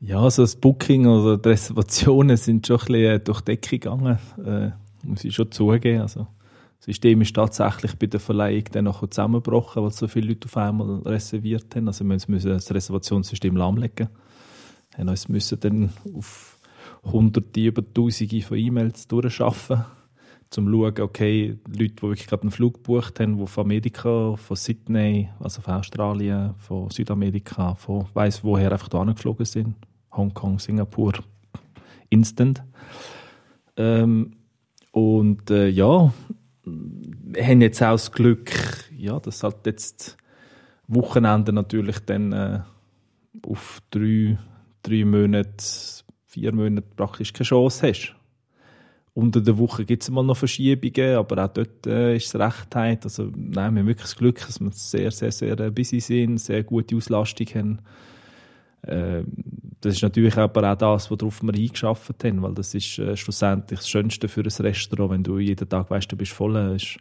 Ja, 0.01 0.21
also 0.21 0.42
das 0.42 0.57
Booking 0.57 1.07
oder 1.07 1.37
die 1.37 1.51
Reservationen 1.51 2.38
sind 2.38 2.66
schon 2.66 2.79
ein 2.79 2.87
bisschen 2.87 3.25
durch 3.25 3.40
die 3.42 3.45
Decke 3.45 3.79
gegangen, 3.79 4.19
äh, 4.42 4.71
muss 5.03 5.25
ich 5.25 5.35
schon 5.35 5.51
zugeben. 5.53 6.01
Also 6.01 6.27
System 6.87 7.20
ist 7.20 7.35
tatsächlich 7.35 7.96
bei 7.96 8.07
der 8.07 8.20
Verleihung 8.20 8.62
dann 8.70 8.85
noch 8.85 9.05
zusammengebrochen, 9.09 9.83
weil 9.83 9.90
so 9.90 10.07
viele 10.07 10.29
Leute 10.29 10.46
auf 10.46 10.57
einmal 10.57 11.01
reserviert 11.01 11.75
haben. 11.75 11.88
Also 11.88 12.05
wir 12.05 12.16
müssen 12.29 12.49
das 12.49 12.72
Reservationssystem 12.72 13.57
lahmlegen. 13.57 14.09
Wir 14.96 15.14
müssen 15.27 15.61
dann 15.61 15.90
auf 16.14 16.61
Hunderte, 17.03 17.66
über 17.66 17.83
Tausende 17.92 18.40
von 18.40 18.57
E-Mails 18.57 19.09
durchschaffen, 19.09 19.79
um 19.79 19.85
zu 20.51 20.62
schauen, 20.62 21.01
okay, 21.01 21.59
Leute, 21.66 21.94
die 21.94 22.03
wirklich 22.03 22.29
gerade 22.29 22.42
einen 22.42 22.53
Flug 22.53 22.75
gebucht 22.75 23.18
haben, 23.18 23.37
die 23.37 23.46
von 23.49 23.64
Amerika, 23.64 24.37
von 24.37 24.57
Sydney, 24.57 25.29
also 25.40 25.62
von 25.62 25.75
Australien, 25.75 26.55
von 26.59 26.88
Südamerika, 26.90 27.75
von 27.75 28.07
weiss 28.14 28.44
woher 28.44 28.70
einfach 28.70 28.88
da 28.88 29.03
geflogen 29.03 29.44
sind, 29.44 29.75
Hongkong, 30.12 30.61
Singapur, 30.61 31.14
instant. 32.11 32.62
Ähm, 33.77 34.37
und 34.92 35.51
äh, 35.51 35.68
ja, 35.68 36.12
haben 36.67 37.61
jetzt 37.61 37.83
auch 37.83 37.93
das 37.93 38.13
Glück, 38.13 38.51
ja, 38.97 39.21
dass 39.21 39.43
halt 39.43 39.67
jetzt 39.67 40.17
Wochenende 40.89 41.53
natürlich 41.53 41.99
dann 42.01 42.33
äh, 42.33 42.61
auf 43.47 43.83
drei, 43.91 44.39
drei 44.83 45.05
Monate, 45.05 45.65
vier 46.27 46.53
Monate 46.53 46.87
praktisch 46.97 47.33
keine 47.33 47.47
Chance 47.47 47.89
hast. 47.89 48.15
Unter 49.15 49.41
der 49.41 49.57
Woche 49.57 49.85
gibt 49.85 50.03
es 50.03 50.11
mal 50.11 50.23
noch 50.23 50.37
Verschiebungen, 50.37 51.17
aber 51.17 51.45
auch 51.45 51.49
dort 51.49 51.87
äh, 51.87 52.17
ist 52.17 52.27
es 52.27 52.39
Rechtheit. 52.39 53.05
Also, 53.05 53.31
nein, 53.35 53.75
wir 53.75 53.81
haben 53.81 53.87
wirklich 53.87 54.03
das 54.03 54.17
Glück, 54.17 54.41
dass 54.41 54.61
wir 54.61 54.71
sehr, 54.73 55.11
sehr, 55.11 55.33
sehr 55.33 55.71
busy 55.71 56.01
sind, 56.01 56.39
sehr 56.39 56.63
gute 56.65 56.97
Auslastung 56.97 57.47
haben. 57.55 57.79
Äh, 58.87 59.25
das 59.81 59.94
ist 59.94 60.03
natürlich 60.03 60.37
aber 60.37 60.72
auch 60.72 60.77
das, 60.77 61.11
worauf 61.11 61.42
wir 61.42 61.55
eingeschafft 61.55 62.25
haben, 62.25 62.42
weil 62.42 62.55
das 62.55 62.75
ist 62.75 62.99
äh, 62.99 63.16
schlussendlich 63.16 63.81
das 63.81 63.88
Schönste 63.88 64.29
für 64.29 64.40
ein 64.40 64.46
Restaurant, 64.46 65.11
wenn 65.11 65.22
du 65.22 65.38
jeden 65.38 65.68
Tag 65.68 65.90
weißt, 65.90 66.11
du 66.11 66.16
bist 66.16 66.33
voll. 66.33 66.57
Es 66.57 66.96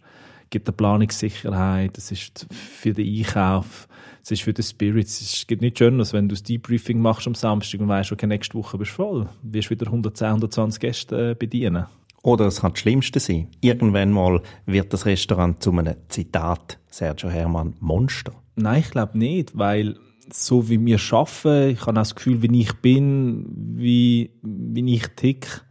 gibt 0.49 0.67
eine 0.67 0.75
Planungssicherheit, 0.75 1.97
es 1.97 2.11
ist 2.11 2.45
für 2.51 2.93
den 2.93 3.07
Einkauf, 3.07 3.87
es 4.23 4.31
ist 4.31 4.43
für 4.43 4.53
den 4.53 4.63
Spirit. 4.63 5.07
Es 5.07 5.45
gibt 5.47 5.61
nichts 5.61 5.79
Schöneres, 5.79 6.13
wenn 6.13 6.27
du 6.27 6.35
das 6.35 6.43
Debriefing 6.43 6.99
machst 6.99 7.27
am 7.27 7.35
Samstag 7.35 7.81
und 7.81 7.87
weißt, 7.87 8.11
okay, 8.11 8.27
nächste 8.27 8.55
Woche 8.55 8.77
bist 8.77 8.91
du 8.91 8.95
voll. 8.95 9.29
Du 9.41 9.53
wirst 9.53 9.69
wieder 9.69 9.87
110, 9.87 10.27
120 10.27 10.79
Gäste 10.79 11.31
äh, 11.31 11.35
bedienen. 11.35 11.85
Oder 12.23 12.47
es 12.47 12.61
kann 12.61 12.71
das 12.71 12.79
Schlimmste 12.79 13.19
sein. 13.19 13.49
Irgendwann 13.61 14.11
mal 14.11 14.41
wird 14.65 14.91
das 14.91 15.05
Restaurant 15.05 15.61
zu 15.61 15.71
einem 15.71 15.95
Zitat 16.09 16.79
Sergio 16.89 17.29
Hermann 17.29 17.75
Monster. 17.79 18.33
Nein, 18.55 18.79
ich 18.79 18.89
glaube 18.89 19.17
nicht, 19.17 19.55
weil 19.55 19.95
so 20.31 20.69
wie 20.69 20.83
wir 20.83 20.99
arbeiten, 21.11 21.71
ich 21.71 21.81
habe 21.81 21.91
auch 21.91 21.95
das 21.95 22.15
Gefühl, 22.15 22.41
wie 22.41 22.61
ich 22.61 22.73
bin, 22.73 23.45
wie, 23.77 24.31
wie 24.41 24.93
ich 24.93 25.07
tick. 25.15 25.65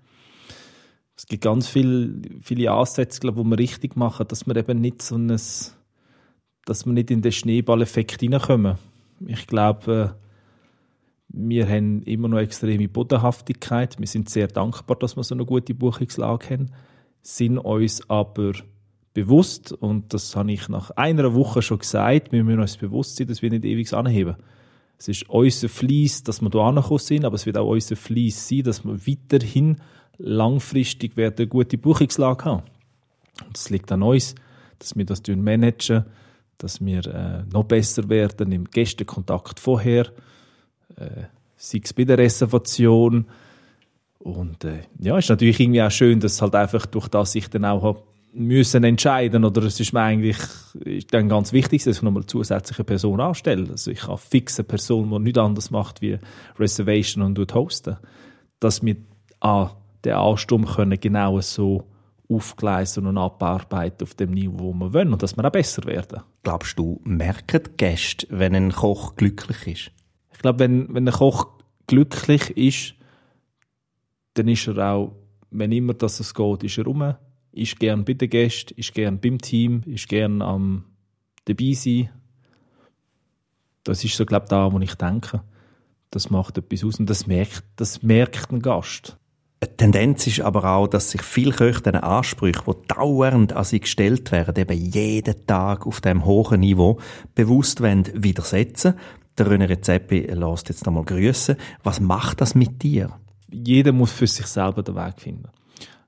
Es 1.16 1.26
gibt 1.26 1.44
ganz 1.44 1.68
viel, 1.68 2.20
viele 2.42 2.70
Ansätze, 2.70 3.20
glaube 3.20 3.40
ich, 3.40 3.44
die 3.44 3.50
wir 3.50 3.58
richtig 3.58 3.96
machen, 3.96 4.26
dass 4.28 4.46
wir 4.46 4.56
eben 4.56 4.80
nicht 4.80 5.02
so 5.02 5.16
ein, 5.16 5.28
dass 5.28 5.74
wir 6.86 6.92
nicht 6.92 7.10
in 7.10 7.22
den 7.22 7.32
Schneeballeffekt 7.32 8.20
hineinkommen. 8.20 8.76
Ich 9.26 9.46
glaube, 9.46 10.16
wir 11.28 11.68
haben 11.68 12.02
immer 12.02 12.28
noch 12.28 12.38
extreme 12.38 12.88
Bodenhaftigkeit. 12.88 13.98
Wir 13.98 14.06
sind 14.06 14.28
sehr 14.28 14.48
dankbar, 14.48 14.96
dass 14.96 15.16
wir 15.16 15.24
so 15.24 15.34
eine 15.34 15.44
gute 15.44 15.74
Buchungslage 15.74 16.50
haben, 16.50 16.70
sind 17.22 17.58
uns 17.58 18.08
aber 18.08 18.52
bewusst, 19.14 19.72
und 19.72 20.12
das 20.12 20.36
habe 20.36 20.52
ich 20.52 20.68
nach 20.68 20.90
einer 20.90 21.34
Woche 21.34 21.62
schon 21.62 21.78
gesagt, 21.78 22.32
wir 22.32 22.44
müssen 22.44 22.60
uns 22.60 22.76
bewusst 22.76 23.16
sein, 23.16 23.28
dass 23.28 23.40
wir 23.40 23.50
nicht 23.50 23.64
ewig 23.64 23.92
anheben. 23.94 24.36
Es 24.98 25.08
ist 25.08 25.28
unser 25.30 25.68
Fleiss, 25.68 26.22
dass 26.22 26.42
wir 26.42 26.50
hier 26.50 26.60
angekommen 26.60 26.98
sind, 26.98 27.24
aber 27.24 27.36
es 27.36 27.46
wird 27.46 27.56
auch 27.56 27.70
unser 27.70 27.96
Fleiss 27.96 28.48
sein, 28.48 28.64
dass 28.64 28.84
wir 28.84 28.98
weiterhin 29.06 29.78
langfristig 30.18 31.16
eine 31.16 31.46
gute 31.46 31.78
Buchungslage 31.78 32.44
haben. 32.44 32.62
Und 33.46 33.56
es 33.56 33.70
liegt 33.70 33.90
an 33.90 34.02
uns, 34.02 34.34
dass 34.78 34.96
wir 34.96 35.04
das 35.04 35.22
managen, 35.28 36.04
dass 36.58 36.84
wir 36.84 37.06
äh, 37.06 37.42
noch 37.52 37.64
besser 37.64 38.08
werden 38.08 38.52
im 38.52 38.64
Gästekontakt 38.64 39.58
vorher, 39.60 40.06
äh, 40.96 41.24
sei 41.56 41.80
es 41.82 41.92
bei 41.92 42.04
der 42.04 42.18
Reservation. 42.18 43.26
Und 44.18 44.64
äh, 44.64 44.82
ja, 44.98 45.18
ist 45.18 45.28
natürlich 45.28 45.60
irgendwie 45.60 45.82
auch 45.82 45.90
schön, 45.90 46.20
dass 46.20 46.40
halt 46.40 46.54
einfach 46.54 46.86
durch 46.86 47.08
das 47.08 47.34
ich 47.34 47.48
dann 47.48 47.64
auch 47.64 48.04
müssen 48.34 48.84
entscheiden 48.84 49.44
oder 49.44 49.62
es 49.62 49.78
ist 49.78 49.92
mir 49.92 50.00
eigentlich 50.00 50.38
ist 50.84 51.14
dann 51.14 51.28
ganz 51.28 51.52
wichtig, 51.52 51.84
dass 51.84 51.98
ich 51.98 52.02
nochmal 52.02 52.26
zusätzliche 52.26 52.84
Person 52.84 53.20
anstelle. 53.20 53.70
Also 53.70 53.90
ich 53.90 54.06
habe 54.06 54.18
fixe 54.18 54.64
Person, 54.64 55.10
die 55.10 55.18
nichts 55.20 55.38
anderes 55.38 55.70
macht 55.70 56.02
wie 56.02 56.18
Reservation 56.58 57.22
und 57.22 57.54
hosten. 57.54 57.96
Dass 58.58 58.82
wir 58.82 58.96
an 59.40 59.70
den 60.04 60.14
Ansturm 60.14 60.66
können 60.66 60.98
genau 60.98 61.40
so 61.40 61.84
aufgleisen 62.28 63.06
und 63.06 63.18
abarbeiten 63.18 64.02
auf 64.02 64.14
dem 64.14 64.32
Niveau, 64.32 64.58
wo 64.58 64.72
wir 64.72 64.94
wollen 64.94 65.12
und 65.12 65.22
dass 65.22 65.36
wir 65.36 65.44
auch 65.44 65.52
besser 65.52 65.84
werden. 65.84 66.22
Glaubst 66.42 66.78
du, 66.78 67.00
merken 67.04 67.62
Gäste, 67.76 68.26
wenn 68.30 68.54
ein 68.54 68.72
Koch 68.72 69.14
glücklich 69.16 69.66
ist? 69.66 69.92
Ich 70.32 70.38
glaube, 70.38 70.58
wenn, 70.60 70.92
wenn 70.92 71.06
ein 71.06 71.14
Koch 71.14 71.48
glücklich 71.86 72.50
ist, 72.56 72.94
dann 74.34 74.48
ist 74.48 74.66
er 74.66 74.92
auch, 74.92 75.12
wenn 75.50 75.70
immer 75.70 75.94
dass 75.94 76.18
es 76.18 76.34
geht, 76.34 76.64
ist 76.64 76.78
er 76.78 76.84
rum 76.84 77.14
ist 77.54 77.78
gern 77.78 78.04
bei 78.04 78.14
den 78.14 78.28
Gästen, 78.28 78.74
ist 78.76 78.94
gern 78.94 79.20
beim 79.20 79.38
Team, 79.38 79.82
ist 79.86 80.08
gern 80.08 80.42
am 80.42 80.84
dabei 81.44 81.72
sein. 81.72 82.10
Das 83.84 84.02
ist 84.02 84.16
so, 84.16 84.26
glaube 84.26 84.46
ich, 84.46 84.48
da, 84.48 84.72
wo 84.72 84.80
ich 84.80 84.94
denke. 84.94 85.42
Das 86.10 86.30
macht 86.30 86.58
etwas 86.58 86.84
aus 86.84 86.98
und 86.98 87.08
das 87.10 87.26
merkt, 87.26 87.64
das 87.76 88.02
merkt 88.02 88.50
ein 88.50 88.60
Gast. 88.60 89.18
Eine 89.60 89.76
Tendenz 89.76 90.26
ist 90.26 90.40
aber 90.40 90.64
auch, 90.64 90.86
dass 90.86 91.10
sich 91.10 91.22
viele 91.22 91.52
Köche 91.52 91.82
diesen 91.82 91.96
Ansprüchen, 91.96 92.62
die 92.66 92.86
dauernd 92.88 93.52
an 93.52 93.64
sie 93.64 93.80
gestellt 93.80 94.30
werden, 94.32 94.56
eben 94.56 94.78
jeden 94.78 95.46
Tag 95.46 95.86
auf 95.86 96.00
dem 96.00 96.24
hohen 96.24 96.60
Niveau, 96.60 96.98
bewusst 97.34 97.80
wollen 97.80 98.04
widersetzen. 98.14 98.94
Der 99.38 99.46
René 99.46 99.68
Rezeppi 99.68 100.20
lässt 100.20 100.68
jetzt 100.68 100.86
einmal 100.86 101.04
grüßen. 101.04 101.56
Was 101.82 102.00
macht 102.00 102.40
das 102.40 102.54
mit 102.54 102.82
dir? 102.82 103.10
Jeder 103.50 103.92
muss 103.92 104.12
für 104.12 104.26
sich 104.26 104.46
selber 104.46 104.82
den 104.82 104.96
Weg 104.96 105.20
finden. 105.20 105.48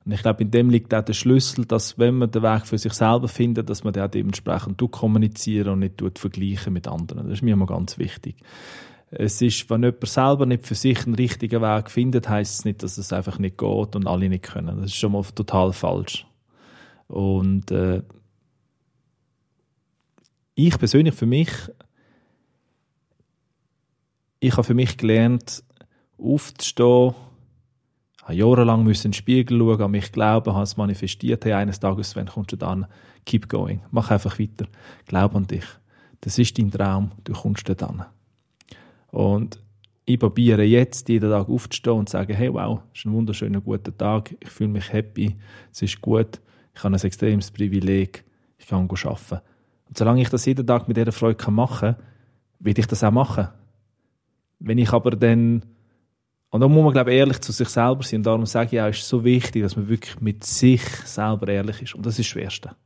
Und 0.06 0.12
ich 0.12 0.22
glaube, 0.22 0.42
in 0.42 0.50
dem 0.50 0.70
liegt 0.70 0.94
auch 0.94 1.04
der 1.04 1.12
Schlüssel, 1.12 1.66
dass 1.66 1.98
wenn 1.98 2.16
man 2.16 2.30
den 2.30 2.42
Weg 2.42 2.66
für 2.66 2.78
sich 2.78 2.92
selber 2.92 3.28
findet, 3.28 3.68
dass 3.68 3.84
man 3.84 3.92
den 3.92 4.04
auch 4.04 4.10
dementsprechend 4.10 4.80
kommunizieren 4.90 5.72
und 5.72 5.80
nicht 5.80 6.00
vergleichen 6.18 6.72
mit 6.72 6.86
anderen. 6.86 7.24
Das 7.24 7.38
ist 7.38 7.42
mir 7.42 7.54
immer 7.54 7.66
ganz 7.66 7.98
wichtig. 7.98 8.36
Es 9.10 9.42
ist, 9.42 9.68
wenn 9.68 9.82
jemand 9.82 10.06
selber 10.06 10.46
nicht 10.46 10.66
für 10.66 10.74
sich 10.74 11.04
einen 11.04 11.16
richtigen 11.16 11.60
Weg 11.60 11.90
findet, 11.90 12.28
heißt 12.28 12.60
es 12.60 12.64
nicht, 12.64 12.82
dass 12.82 12.98
es 12.98 13.12
einfach 13.12 13.38
nicht 13.38 13.58
geht 13.58 13.96
und 13.96 14.06
alle 14.06 14.28
nicht 14.28 14.44
können. 14.44 14.78
Das 14.80 14.86
ist 14.86 14.96
schon 14.96 15.12
mal 15.12 15.24
total 15.34 15.72
falsch. 15.72 16.26
Und 17.08 17.70
äh, 17.70 18.02
ich 20.54 20.78
persönlich 20.78 21.14
für 21.14 21.26
mich 21.26 21.50
ich 24.40 24.52
habe 24.52 24.64
für 24.64 24.74
mich 24.74 24.96
gelernt, 24.96 25.64
aufzustehen, 26.18 27.14
habe 28.26 28.34
jahrelang 28.34 28.86
in 28.86 28.92
den 28.92 29.12
Spiegel 29.12 29.58
schauen, 29.58 29.82
an 29.82 29.90
mich 29.92 30.10
glauben, 30.10 30.52
habe 30.52 30.64
es 30.64 30.76
manifestiert, 30.76 31.44
hey, 31.44 31.52
eines 31.52 31.78
Tages, 31.78 32.16
wenn 32.16 32.26
kommst 32.26 32.52
du 32.52 32.56
dann, 32.56 32.86
keep 33.24 33.48
going, 33.48 33.80
mach 33.90 34.10
einfach 34.10 34.38
weiter, 34.38 34.66
glaub 35.06 35.36
an 35.36 35.46
dich. 35.46 35.64
Das 36.20 36.38
ist 36.38 36.58
dein 36.58 36.70
Traum, 36.70 37.12
du 37.22 37.32
kommst 37.32 37.68
dann. 37.80 38.04
Und 39.12 39.60
ich 40.04 40.18
probiere 40.18 40.64
jetzt, 40.64 41.08
jeden 41.08 41.30
Tag 41.30 41.48
aufzustehen 41.48 41.98
und 41.98 42.08
zu 42.08 42.12
sagen, 42.12 42.34
hey, 42.34 42.52
wow, 42.52 42.80
es 42.92 43.00
ist 43.00 43.06
ein 43.06 43.12
wunderschöner, 43.12 43.60
guter 43.60 43.96
Tag, 43.96 44.34
ich 44.40 44.50
fühle 44.50 44.70
mich 44.70 44.92
happy, 44.92 45.36
es 45.72 45.82
ist 45.82 46.00
gut, 46.00 46.40
ich 46.74 46.82
habe 46.82 46.94
ein 46.94 47.00
extremes 47.00 47.50
Privileg, 47.50 48.24
ich 48.58 48.66
kann 48.66 48.88
arbeiten. 48.88 49.40
Und 49.88 49.96
solange 49.96 50.22
ich 50.22 50.28
das 50.30 50.44
jeden 50.46 50.66
Tag 50.66 50.88
mit 50.88 50.96
dieser 50.96 51.12
Freude 51.12 51.50
machen 51.50 51.94
kann, 51.94 51.96
will 52.58 52.78
ich 52.78 52.86
das 52.86 53.04
auch 53.04 53.12
machen. 53.12 53.48
Wenn 54.58 54.78
ich 54.78 54.92
aber 54.92 55.12
dann, 55.12 55.64
und 56.50 56.60
da 56.60 56.68
muss 56.68 56.84
man, 56.84 56.92
glaube 56.92 57.12
ich, 57.12 57.18
ehrlich 57.18 57.40
zu 57.40 57.52
sich 57.52 57.68
selber 57.68 58.02
sein, 58.02 58.20
und 58.20 58.26
darum 58.26 58.46
sage 58.46 58.76
ich 58.76 58.80
auch, 58.80 58.86
es 58.86 58.98
ist 58.98 59.08
so 59.08 59.24
wichtig, 59.24 59.62
dass 59.62 59.76
man 59.76 59.88
wirklich 59.88 60.20
mit 60.20 60.44
sich 60.44 60.82
selber 61.04 61.48
ehrlich 61.48 61.82
ist. 61.82 61.94
Und 61.94 62.06
das 62.06 62.14
ist 62.14 62.20
das 62.20 62.26
Schwerste. 62.26 62.76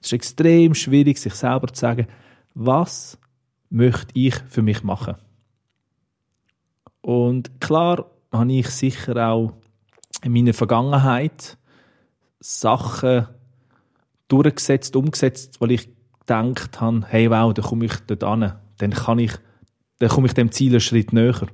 Es 0.00 0.08
ist 0.08 0.12
extrem 0.12 0.74
schwierig, 0.74 1.18
sich 1.18 1.34
selber 1.34 1.68
zu 1.68 1.80
sagen, 1.80 2.06
was 2.54 3.18
möchte 3.70 4.12
ich 4.14 4.34
für 4.48 4.62
mich 4.62 4.82
machen? 4.82 5.16
Und 7.00 7.60
klar 7.60 8.10
habe 8.30 8.52
ich 8.52 8.68
sicher 8.68 9.28
auch 9.28 9.54
in 10.22 10.32
meiner 10.32 10.54
Vergangenheit 10.54 11.56
Sachen 12.40 13.26
durchgesetzt, 14.28 14.94
umgesetzt, 14.94 15.60
weil 15.60 15.72
ich 15.72 15.88
gedacht 16.20 16.80
habe, 16.80 17.04
hey 17.08 17.30
wow, 17.30 17.52
da 17.54 17.62
komme 17.62 17.86
ich 17.86 17.94
dort 18.06 18.24
an, 18.24 18.54
dann 18.78 18.90
kann 18.90 19.18
ich, 19.18 19.32
dann 19.98 20.10
komme 20.10 20.26
ich 20.26 20.34
dem 20.34 20.52
Ziel 20.52 20.72
einen 20.72 20.80
Schritt 20.80 21.12
näher. 21.12 21.46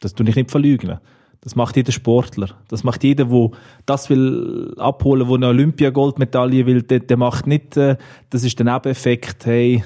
Das 0.00 0.14
tue 0.14 0.28
ich 0.28 0.36
nicht 0.36 0.50
verleugnen. 0.50 0.98
Das 1.40 1.54
macht 1.54 1.76
jeder 1.76 1.92
Sportler. 1.92 2.50
Das 2.68 2.82
macht 2.82 3.04
jeder, 3.04 3.26
der 3.26 3.50
das 3.86 4.10
will 4.10 4.74
abholen, 4.76 5.28
wo 5.28 5.36
eine 5.36 5.48
Olympiagoldmedaille 5.48 6.66
will. 6.66 6.82
Der, 6.82 6.98
der 7.00 7.16
macht 7.16 7.46
nicht, 7.46 7.76
äh, 7.76 7.96
das 8.30 8.42
ist 8.42 8.58
der 8.58 8.66
Nebeneffekt, 8.66 9.46
hey, 9.46 9.84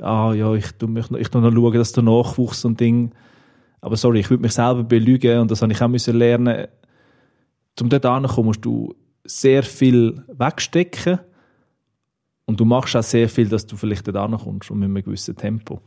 ah 0.00 0.32
ja, 0.34 0.52
ich 0.54 0.70
tu 0.72 0.86
mich, 0.86 1.10
ich 1.10 1.28
tu 1.28 1.40
noch 1.40 1.52
schauen, 1.52 1.72
dass 1.74 1.92
der 1.92 2.02
Nachwuchs 2.02 2.64
und 2.64 2.78
Ding. 2.78 3.12
Aber 3.80 3.96
sorry, 3.96 4.20
ich 4.20 4.30
würde 4.30 4.42
mich 4.42 4.52
selber 4.52 4.84
belügen 4.84 5.40
und 5.40 5.50
das 5.50 5.62
habe 5.62 5.72
ich 5.72 5.82
auch 5.82 5.88
müssen 5.88 6.16
lernen. 6.16 6.68
Zum 7.74 7.88
dort 7.88 8.06
ankommen 8.06 8.46
musst 8.46 8.64
du 8.64 8.94
sehr 9.24 9.62
viel 9.62 10.22
wegstecken 10.28 11.20
und 12.44 12.60
du 12.60 12.64
machst 12.64 12.94
auch 12.96 13.02
sehr 13.02 13.28
viel, 13.28 13.48
dass 13.48 13.66
du 13.66 13.76
vielleicht 13.76 14.06
dort 14.06 14.16
ankommst 14.16 14.70
und 14.70 14.78
mit 14.78 14.86
einem 14.86 15.02
gewissen 15.02 15.36
Tempo. 15.36 15.80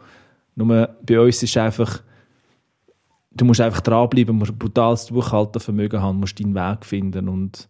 Nur 0.55 0.89
bei 1.05 1.19
uns 1.19 1.43
ist 1.43 1.57
einfach, 1.57 2.01
du 3.35 3.45
musst 3.45 3.61
einfach 3.61 3.81
dranbleiben, 3.81 4.35
musst 4.35 4.51
ein 4.51 4.57
brutales 4.57 5.07
Durchhaltevermögen 5.07 6.01
haben, 6.01 6.19
musst 6.19 6.39
deinen 6.39 6.55
Weg 6.55 6.85
finden 6.85 7.29
und 7.29 7.67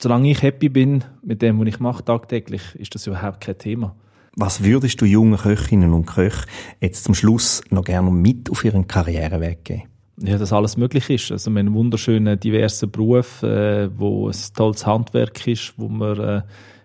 solange 0.00 0.30
ich 0.30 0.42
happy 0.42 0.68
bin 0.68 1.04
mit 1.22 1.42
dem, 1.42 1.58
was 1.60 1.68
ich 1.68 1.80
mache 1.80 2.04
tagtäglich, 2.04 2.74
ist 2.74 2.94
das 2.94 3.06
überhaupt 3.06 3.40
kein 3.40 3.58
Thema. 3.58 3.96
Was 4.36 4.62
würdest 4.62 5.00
du 5.00 5.04
jungen 5.04 5.36
Köchinnen 5.36 5.92
und 5.92 6.06
Köchen 6.06 6.46
jetzt 6.80 7.04
zum 7.04 7.14
Schluss 7.14 7.62
noch 7.70 7.84
gerne 7.84 8.10
mit 8.10 8.50
auf 8.50 8.64
ihren 8.64 8.86
Karriereweg 8.86 9.64
geben? 9.64 9.82
Ja, 10.20 10.36
dass 10.36 10.52
alles 10.52 10.76
möglich 10.76 11.10
ist. 11.10 11.30
Also, 11.30 11.50
wir 11.50 11.58
haben 11.60 11.68
einen 11.68 11.74
wunderschönen, 11.74 12.38
diversen 12.38 12.90
Beruf, 12.90 13.42
äh, 13.42 13.88
wo 13.96 14.28
ein 14.28 14.36
tolles 14.54 14.84
Handwerk 14.84 15.46
ist, 15.46 15.74
wo 15.76 15.88
man 15.88 16.18
äh, 16.18 16.42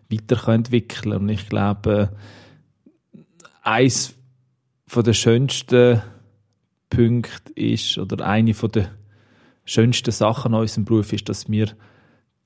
weiter 0.10 0.47
entwickeln 0.49 1.12
kann. 1.12 1.21
Und 1.21 1.30
ich 1.30 1.49
glaube, 1.49 2.12
eins 3.63 4.15
von 4.88 5.04
der 5.04 5.13
schönsten 5.13 6.02
Punkte 6.95 7.51
ist, 7.53 7.97
oder 7.97 8.25
eine 8.25 8.53
von 8.53 8.71
der 8.71 8.91
schönsten 9.65 10.12
Sachen 10.12 10.53
an 10.53 10.62
unserem 10.62 10.86
Beruf 10.86 11.12
ist, 11.13 11.27
dass 11.29 11.49
wir 11.49 11.69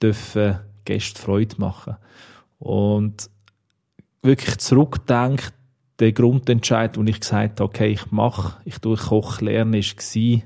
dürfen 0.02 0.60
Gäste 0.86 1.22
Freude 1.22 1.56
machen. 1.58 1.98
Und 2.60 3.30
wirklich 4.22 4.58
zurückdenkt, 4.58 5.54
der 6.00 6.12
Grundentscheid, 6.12 6.98
wo 6.98 7.04
ich 7.04 7.20
gesagt 7.20 7.60
habe, 7.60 7.70
okay, 7.70 7.88
ich 7.88 8.12
mache, 8.12 8.62
ich 8.66 8.78
tue 8.80 8.96
Koch 8.96 9.42
lernen, 9.42 9.74
war 9.74 10.42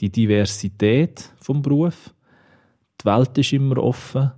die 0.00 0.10
Diversität 0.10 1.30
vom 1.40 1.62
Beruf. 1.62 2.14
Die 3.00 3.06
Welt 3.06 3.36
ist 3.38 3.52
immer 3.52 3.78
offen. 3.78 4.30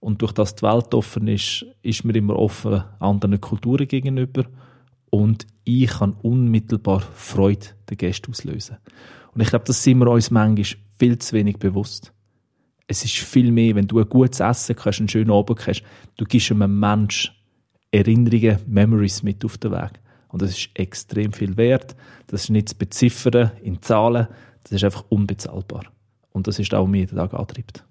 Und 0.00 0.20
durch 0.20 0.32
das 0.32 0.54
die 0.54 0.62
Welt 0.62 0.92
offen 0.94 1.28
ist, 1.28 1.64
ist 1.82 2.04
man 2.04 2.14
immer 2.14 2.36
offen 2.36 2.84
anderen 2.98 3.40
Kulturen 3.40 3.88
gegenüber. 3.88 4.44
Und 5.14 5.46
ich 5.62 5.86
kann 5.86 6.16
unmittelbar 6.22 6.98
Freude 6.98 7.66
der 7.88 7.96
Gäste 7.96 8.30
auslösen. 8.30 8.78
Und 9.32 9.42
ich 9.42 9.48
glaube, 9.48 9.64
das 9.64 9.80
sind 9.80 9.98
wir 9.98 10.08
uns 10.08 10.32
manchmal 10.32 10.80
viel 10.98 11.18
zu 11.18 11.36
wenig 11.36 11.58
bewusst. 11.58 12.12
Es 12.88 13.04
ist 13.04 13.14
viel 13.18 13.52
mehr, 13.52 13.76
wenn 13.76 13.86
du 13.86 14.00
ein 14.00 14.08
gutes 14.08 14.40
Essen 14.40 14.74
kannst, 14.74 14.98
einen 14.98 15.08
schönen 15.08 15.30
Abend 15.30 15.64
hast, 15.68 15.84
du 16.16 16.24
gibst 16.24 16.50
einem 16.50 16.80
Menschen 16.80 17.30
Erinnerungen, 17.92 18.58
Memories 18.66 19.22
mit 19.22 19.44
auf 19.44 19.56
den 19.56 19.70
Weg. 19.70 20.00
Und 20.30 20.42
das 20.42 20.50
ist 20.50 20.70
extrem 20.74 21.32
viel 21.32 21.56
wert. 21.56 21.94
Das 22.26 22.42
ist 22.42 22.50
nicht 22.50 22.70
zu 22.70 22.76
beziffern 22.76 23.52
in 23.62 23.80
Zahlen. 23.82 24.26
Das 24.64 24.72
ist 24.72 24.82
einfach 24.82 25.04
unbezahlbar. 25.10 25.84
Und 26.32 26.48
das 26.48 26.58
ist 26.58 26.74
auch, 26.74 26.88
mich 26.88 27.02
jeden 27.02 27.18
Tag 27.18 27.34
antreibt. 27.34 27.84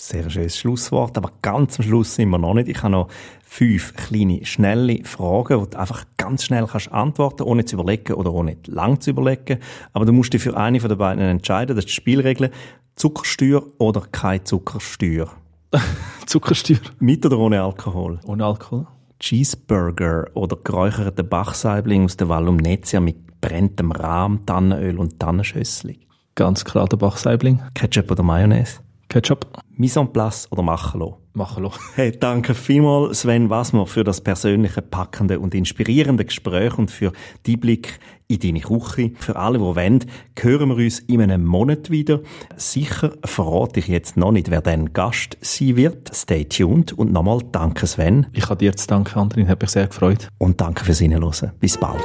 Sehr 0.00 0.30
schönes 0.30 0.56
Schlusswort, 0.56 1.16
aber 1.18 1.32
ganz 1.42 1.80
am 1.80 1.84
Schluss 1.84 2.14
sind 2.14 2.30
wir 2.30 2.38
noch 2.38 2.54
nicht. 2.54 2.68
Ich 2.68 2.84
habe 2.84 2.92
noch 2.92 3.08
fünf 3.42 3.96
kleine, 3.96 4.44
schnelle 4.46 5.04
Fragen, 5.04 5.60
die 5.60 5.70
du 5.70 5.78
einfach 5.78 6.04
ganz 6.16 6.44
schnell 6.44 6.68
kannst 6.68 6.92
antworten 6.92 7.42
ohne 7.42 7.64
zu 7.64 7.74
überlegen 7.74 8.12
oder 8.12 8.32
ohne 8.32 8.58
lang 8.66 9.00
zu 9.00 9.10
überlegen. 9.10 9.58
Aber 9.92 10.04
du 10.04 10.12
musst 10.12 10.32
dich 10.32 10.40
für 10.40 10.56
eine 10.56 10.78
von 10.78 10.88
den 10.88 10.98
beiden 10.98 11.20
entscheiden. 11.24 11.74
Das 11.74 11.84
ist 11.84 11.88
die 11.88 11.94
Spielregel. 11.94 12.52
Zuckersteuer 12.94 13.64
oder 13.78 14.02
kein 14.12 14.44
Zuckersteuer? 14.44 15.32
Zuckersteuer. 16.26 16.78
Mit 17.00 17.26
oder 17.26 17.38
ohne 17.38 17.60
Alkohol? 17.60 18.20
Ohne 18.24 18.44
Alkohol. 18.44 18.86
Cheeseburger 19.18 20.26
oder 20.34 20.56
geräucherte 20.62 21.24
Bachsaibling 21.24 22.04
aus 22.04 22.16
der 22.16 22.28
Val 22.28 22.46
Umnezia 22.46 23.00
mit 23.00 23.40
brenntem 23.40 23.90
Rahm, 23.90 24.46
Tannenöl 24.46 24.96
und 24.96 25.18
Tannenschössli? 25.18 25.98
Ganz 26.36 26.64
klar 26.64 26.86
der 26.86 26.98
Bachsaibling. 26.98 27.60
Ketchup 27.74 28.12
oder 28.12 28.22
Mayonnaise? 28.22 28.78
Ketchup. 29.08 29.46
Mise 29.70 30.00
en 30.00 30.12
place 30.12 30.46
oder 30.50 30.62
Machelo? 30.62 31.18
Machelo. 31.32 31.72
Hey, 31.94 32.12
danke 32.12 32.54
vielmals, 32.54 33.20
Sven 33.20 33.48
Wasmer, 33.48 33.86
für 33.86 34.04
das 34.04 34.20
persönliche, 34.20 34.82
packende 34.82 35.40
und 35.40 35.54
inspirierende 35.54 36.24
Gespräch 36.24 36.76
und 36.76 36.90
für 36.90 37.12
die 37.46 37.56
Blick 37.56 38.00
in 38.26 38.40
deine 38.40 38.60
Küche. 38.60 39.12
Für 39.18 39.36
alle, 39.36 39.58
die 39.58 39.64
wollen, 39.64 40.04
hören 40.38 40.68
wir 40.68 40.76
uns 40.76 40.98
in 40.98 41.22
einem 41.22 41.44
Monat 41.44 41.90
wieder. 41.90 42.20
Sicher 42.56 43.12
verrate 43.24 43.80
ich 43.80 43.88
jetzt 43.88 44.16
noch 44.16 44.32
nicht, 44.32 44.50
wer 44.50 44.60
dein 44.60 44.92
Gast 44.92 45.38
sein 45.40 45.76
wird. 45.76 46.14
Stay 46.14 46.44
tuned 46.44 46.92
und 46.92 47.12
nochmal 47.12 47.40
danke, 47.50 47.86
Sven. 47.86 48.26
Ich 48.32 48.44
habe 48.50 48.56
dir 48.56 48.76
zu 48.76 48.86
danken, 48.86 49.18
Andrin, 49.18 49.48
hat 49.48 49.62
mich 49.62 49.70
sehr 49.70 49.86
gefreut. 49.86 50.28
Und 50.38 50.60
danke 50.60 50.84
fürs 50.84 50.98
Hinhören. 50.98 51.52
Bis 51.60 51.78
bald. 51.78 52.02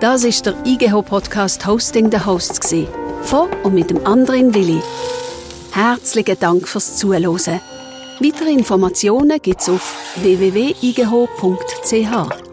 Das 0.00 0.24
ist 0.24 0.46
der 0.46 0.54
IGH-Podcast 0.64 1.66
Hosting 1.66 2.10
the 2.12 2.18
Hosts. 2.24 2.74
Von 3.22 3.48
und 3.62 3.74
mit 3.74 3.90
dem 3.90 4.04
Andrin 4.06 4.54
Willi. 4.54 4.80
Herzlichen 5.72 6.38
Dank 6.38 6.68
fürs 6.68 6.98
Zuhören. 6.98 7.60
Weitere 8.20 8.52
Informationen 8.52 9.40
gibt's 9.40 9.70
auf 9.70 9.96
www.igho.ch. 10.22 12.51